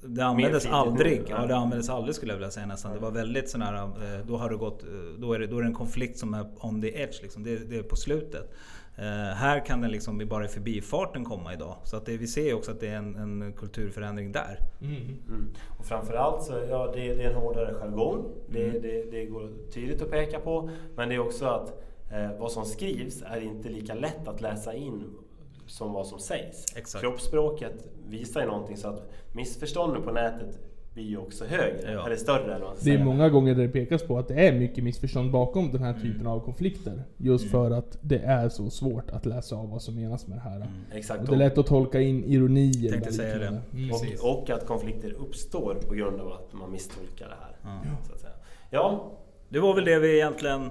det 0.00 0.24
användes 0.24 0.66
aldrig. 0.66 1.22
Ja, 1.28 1.36
ja. 1.40 1.46
det 1.46 1.56
användes 1.56 1.88
aldrig 1.88 2.14
skulle 2.14 2.32
jag 2.32 2.36
vilja 2.36 2.50
säga 2.50 2.66
nästan. 2.66 2.92
Det 2.92 2.98
var 2.98 3.10
väldigt 3.10 3.50
sån 3.50 3.62
här, 3.62 3.74
eh, 3.74 4.26
då 4.26 4.36
har 4.36 4.50
det 4.50 4.56
gått, 4.56 4.82
eh, 4.82 4.88
då 5.18 5.32
är 5.32 5.38
det, 5.38 5.46
då 5.46 5.58
är 5.58 5.62
det 5.62 5.68
en 5.68 5.74
konflikt 5.74 6.18
som 6.18 6.34
är 6.34 6.46
on 6.60 6.82
the 6.82 6.88
edge 7.02 7.22
liksom. 7.22 7.42
Det, 7.42 7.58
det 7.58 7.76
är 7.76 7.82
på 7.82 7.96
slutet. 7.96 8.52
Eh, 8.96 9.04
här 9.34 9.66
kan 9.66 9.80
den 9.80 9.90
liksom 9.90 10.28
bara 10.28 10.44
i 10.44 10.48
förbifarten 10.48 11.24
komma 11.24 11.52
idag. 11.54 11.76
Så 11.84 11.96
att 11.96 12.06
det, 12.06 12.16
vi 12.16 12.26
ser 12.26 12.42
ju 12.42 12.54
också 12.54 12.70
att 12.70 12.80
det 12.80 12.88
är 12.88 12.96
en, 12.96 13.16
en 13.16 13.52
kulturförändring 13.52 14.32
där. 14.32 14.58
Mm. 14.80 14.96
Mm. 15.28 15.48
Och 15.78 15.84
framförallt 15.84 16.42
så 16.42 16.52
ja, 16.70 16.92
det, 16.94 17.14
det 17.14 17.22
är 17.24 17.30
en 17.30 17.36
hårdare 17.36 17.74
jargong. 17.74 18.24
Det, 18.48 18.64
Mm. 18.68 18.82
det, 18.82 19.10
det 19.10 19.24
går 19.26 19.50
tydligt 19.74 20.02
att 20.02 20.10
peka 20.10 20.40
på. 20.40 20.70
Men 20.96 21.08
det 21.08 21.14
är 21.14 21.18
också 21.18 21.46
att 21.46 21.82
eh, 22.12 22.38
vad 22.38 22.52
som 22.52 22.64
skrivs 22.64 23.22
är 23.22 23.40
inte 23.40 23.68
lika 23.68 23.94
lätt 23.94 24.28
att 24.28 24.40
läsa 24.40 24.74
in 24.74 25.04
som 25.66 25.92
vad 25.92 26.06
som 26.06 26.18
sägs. 26.18 26.76
Exakt. 26.76 27.02
Kroppsspråket 27.04 27.86
visar 28.08 28.40
ju 28.40 28.46
någonting 28.46 28.76
så 28.76 28.88
att 28.88 29.10
missförstånden 29.32 30.02
på 30.02 30.12
nätet 30.12 30.58
blir 30.94 31.04
ju 31.04 31.16
också 31.16 31.44
högre, 31.44 31.92
Ja. 31.92 32.06
eller 32.06 32.16
större. 32.16 32.54
Eller 32.54 32.66
Det 32.84 32.90
är 32.94 33.04
många 33.04 33.28
gånger 33.28 33.54
där 33.54 33.62
det 33.62 33.68
pekas 33.68 34.02
på 34.02 34.18
att 34.18 34.28
det 34.28 34.34
är 34.34 34.52
mycket 34.52 34.84
missförstånd 34.84 35.30
bakom 35.30 35.72
den 35.72 35.82
här 35.82 35.94
typen 35.94 36.26
av 36.26 36.40
konflikter. 36.40 37.02
Just 37.16 37.50
för 37.50 37.70
att 37.70 37.98
det 38.00 38.18
är 38.18 38.48
så 38.48 38.70
svårt 38.70 39.10
att 39.10 39.26
läsa 39.26 39.56
av 39.56 39.70
vad 39.70 39.82
som 39.82 39.94
menas 39.94 40.26
med 40.26 40.36
det 40.38 40.42
här. 40.42 40.56
Mm. 40.56 40.68
Exakt. 40.92 41.20
Och 41.20 41.26
det 41.28 41.34
är 41.34 41.38
lätt 41.38 41.58
att 41.58 41.66
tolka 41.66 42.00
in 42.00 42.24
ironi 42.24 42.72
Tänkte 42.90 43.12
säga 43.12 43.38
det. 43.38 43.60
Mm. 43.72 43.90
Och, 44.22 44.40
och 44.40 44.50
att 44.50 44.66
konflikter 44.66 45.12
uppstår 45.12 45.74
på 45.88 45.94
grund 45.94 46.20
av 46.20 46.32
att 46.32 46.52
man 46.52 46.70
misstolkar 46.72 47.28
det 47.28 47.34
här. 47.40 47.56
Ja. 47.62 47.96
Så 48.06 48.12
att 48.12 48.20
säga. 48.20 48.32
Ja, 48.70 49.12
Det 49.48 49.60
var 49.60 49.74
väl 49.74 49.84
det 49.84 49.98
vi 49.98 50.14
egentligen 50.16 50.70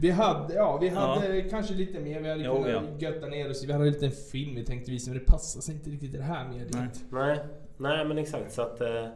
Vi 0.00 0.10
hade, 0.10 0.54
ja, 0.54 0.78
vi 0.80 0.88
Ja. 0.88 0.94
hade 1.00 1.40
kanske 1.40 1.74
lite 1.74 2.00
mer. 2.00 2.20
Vi 2.20 2.28
hade 2.28 2.44
Jo, 2.44 2.54
kunnat 2.62 2.82
ja. 2.98 3.08
götta 3.08 3.26
ner 3.26 3.50
oss. 3.50 3.64
Vi 3.64 3.72
hade 3.72 3.84
en 3.86 3.92
liten 3.92 4.10
film 4.10 4.54
vi 4.54 4.64
tänkte 4.64 4.90
visa, 4.90 5.10
men 5.10 5.18
det 5.18 5.24
passar 5.24 5.60
sig 5.60 5.74
inte 5.74 5.90
riktigt 5.90 6.14
i 6.14 6.16
det 6.16 6.22
här 6.22 6.48
mediet. 6.48 6.70
Nej. 6.74 6.88
nej, 7.10 7.38
nej 7.78 8.04
men 8.04 8.18
exakt. 8.18 8.52
Så 8.52 8.62
att, 8.62 8.80
eh, 8.80 9.06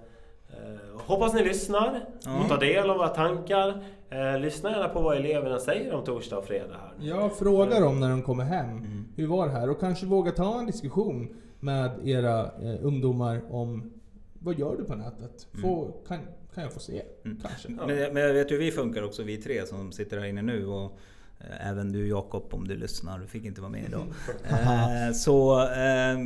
hoppas 0.97 1.35
ni 1.35 1.45
lyssnar 1.45 2.01
Ja. 2.25 2.41
och 2.43 2.49
tar 2.49 2.59
del 2.59 2.91
av 2.91 2.97
våra 2.97 3.09
tankar. 3.09 3.83
Eh, 4.11 4.41
lyssna 4.41 4.71
gärna 4.71 4.89
på 4.89 5.01
vad 5.01 5.17
eleverna 5.17 5.59
säger 5.59 5.95
om 5.95 6.05
torsdag 6.05 6.39
och 6.39 6.45
fredag 6.45 6.77
här. 6.81 7.09
Jag 7.09 7.39
frågar 7.39 7.81
dem 7.81 8.01
när 8.01 8.11
de 8.11 8.23
kommer 8.23 8.45
hem. 8.45 8.69
Mm. 8.69 9.05
Hur 9.17 9.27
var 9.27 9.47
det 9.47 9.53
här? 9.53 9.71
Och 9.71 9.81
kanske 9.81 10.07
våga 10.07 10.33
ta 10.33 10.59
en 10.59 10.67
diskussion 10.67 11.37
med 11.61 11.91
era 12.05 12.41
eh, 12.41 12.77
ungdomar 12.83 13.43
om 13.51 13.93
vad 14.39 14.59
gör 14.59 14.77
du 14.77 14.85
på 14.85 14.95
nätet? 14.95 15.47
Få, 15.63 15.93
kan, 16.09 16.19
kan 16.55 16.63
jag 16.63 16.73
få 16.73 16.81
se? 16.81 17.03
Mm. 17.25 17.39
Kanske. 17.43 17.69
Ja. 17.79 17.87
Men, 17.87 18.15
men 18.15 18.23
jag 18.23 18.35
vet 18.35 18.51
ju 18.51 18.57
hur 18.57 18.65
vi 18.65 18.73
funkar 18.73 19.03
också, 19.03 19.23
vi 19.23 19.37
tre 19.37 19.67
som 19.67 19.93
sitter 19.93 20.19
här 20.19 20.27
inne 20.27 20.43
nu. 20.43 20.67
Och 20.67 20.99
eh, 21.41 21.69
även 21.71 21.93
du 21.93 22.09
Jakob 22.09 22.45
om 22.51 22.69
du 22.69 22.77
lyssnar, 22.77 23.19
du 23.19 23.27
fick 23.27 23.45
inte 23.45 23.61
vara 23.61 23.71
med 23.71 23.85
idag. 23.89 24.07
eh, 24.49 25.13
så 25.15 25.61
eh, 25.61 26.19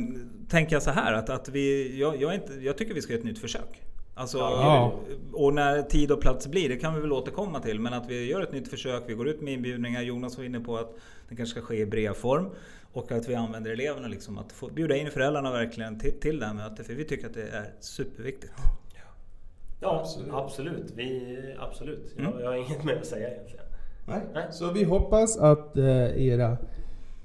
tänker 0.49 0.75
jag 0.75 0.83
så 0.83 0.91
här 0.91 1.13
att, 1.13 1.29
att 1.29 1.49
vi, 1.49 1.99
jag, 1.99 2.21
jag, 2.21 2.35
inte, 2.35 2.53
jag 2.53 2.77
tycker 2.77 2.93
vi 2.93 3.01
ska 3.01 3.13
göra 3.13 3.19
ett 3.19 3.25
nytt 3.25 3.39
försök. 3.39 3.81
Alltså, 4.19 4.37
Ja. 4.37 4.93
Och 5.33 5.53
när 5.53 5.81
tid 5.81 6.11
och 6.11 6.21
plats 6.21 6.47
blir, 6.47 6.69
det 6.69 6.75
kan 6.77 6.95
vi 6.95 7.01
väl 7.01 7.11
återkomma 7.11 7.59
till. 7.59 7.79
Men 7.79 7.93
att 7.93 8.09
vi 8.09 8.25
gör 8.29 8.41
ett 8.41 8.51
nytt 8.51 8.67
försök, 8.67 9.03
vi 9.07 9.13
går 9.13 9.27
ut 9.27 9.41
med 9.41 9.53
inbjudningar. 9.53 10.01
Jonas 10.01 10.37
var 10.37 10.43
inne 10.45 10.59
på 10.59 10.77
att 10.77 10.95
det 11.29 11.35
kanske 11.35 11.59
ska 11.59 11.67
ske 11.67 11.75
i 11.81 11.85
brevform. 11.85 12.49
Och 12.93 13.11
att 13.11 13.29
vi 13.29 13.35
använder 13.35 13.71
eleverna 13.71 14.07
liksom 14.07 14.37
att 14.37 14.51
få 14.51 14.67
bjuda 14.67 14.95
in 14.97 15.11
föräldrarna 15.11 15.51
verkligen 15.51 15.99
till, 15.99 16.19
till 16.19 16.39
det 16.39 16.45
här 16.45 16.53
mötet. 16.53 16.87
För 16.87 16.93
vi 16.93 17.05
tycker 17.05 17.27
att 17.27 17.33
det 17.33 17.41
är 17.49 17.65
superviktigt. 17.79 18.53
Ja, 19.81 19.99
Absolut. 19.99 20.33
absolut. 20.33 20.91
Vi, 20.95 21.37
absolut. 21.59 22.13
Jag, 22.17 22.25
Mm. 22.27 22.39
jag 22.39 22.47
har 22.49 22.55
inget 22.57 22.83
mer 22.83 22.95
att 22.95 23.05
säga 23.05 23.29
egentligen. 23.29 23.65
Nej. 24.07 24.21
Nej. 24.33 24.47
Så 24.51 24.71
vi 24.71 24.83
hoppas 24.83 25.37
att 25.37 25.77
eh, 25.77 26.27
era... 26.27 26.57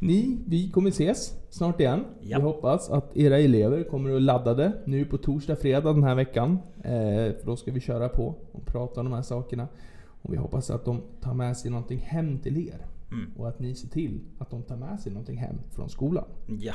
Ni, 0.04 0.38
vi 0.46 0.70
kommer 0.70 0.90
ses 0.90 1.34
snart 1.50 1.80
igen. 1.80 2.04
Ja. 2.20 2.38
Vi 2.38 2.44
hoppas 2.44 2.90
att 2.90 3.16
era 3.16 3.38
elever 3.38 3.84
kommer 3.84 4.16
att 4.16 4.22
laddade 4.22 4.72
nu 4.84 5.04
på 5.04 5.18
torsdag, 5.18 5.56
fredag 5.56 5.92
den 5.92 6.02
här 6.02 6.14
veckan. 6.14 6.58
Eh, 6.76 7.36
för 7.38 7.46
då 7.46 7.56
ska 7.56 7.72
vi 7.72 7.80
köra 7.80 8.08
på 8.08 8.34
och 8.52 8.66
prata 8.66 9.00
om 9.00 9.06
de 9.06 9.14
här 9.14 9.22
sakerna. 9.22 9.68
Och 10.22 10.32
vi 10.32 10.36
hoppas 10.36 10.70
att 10.70 10.84
de 10.84 11.02
tar 11.20 11.34
med 11.34 11.56
sig 11.56 11.70
någonting 11.70 11.98
hem 11.98 12.38
till 12.38 12.68
er. 12.68 12.86
Mm. 13.12 13.30
Och 13.38 13.48
att 13.48 13.58
ni 13.58 13.74
ser 13.74 13.88
till 13.88 14.20
att 14.38 14.50
de 14.50 14.62
tar 14.62 14.76
med 14.76 15.00
sig 15.00 15.12
någonting 15.12 15.36
hem 15.36 15.56
från 15.70 15.88
skolan. 15.88 16.24
Ja. 16.46 16.74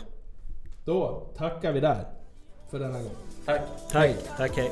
Då 0.85 1.27
tackar 1.37 1.73
vi 1.73 1.79
där 1.79 2.05
för 2.69 2.79
denna 2.79 3.01
gång. 3.01 3.15
Tack. 3.45 3.61
Tack. 3.91 4.15
Tack, 4.37 4.57
hej. 4.57 4.71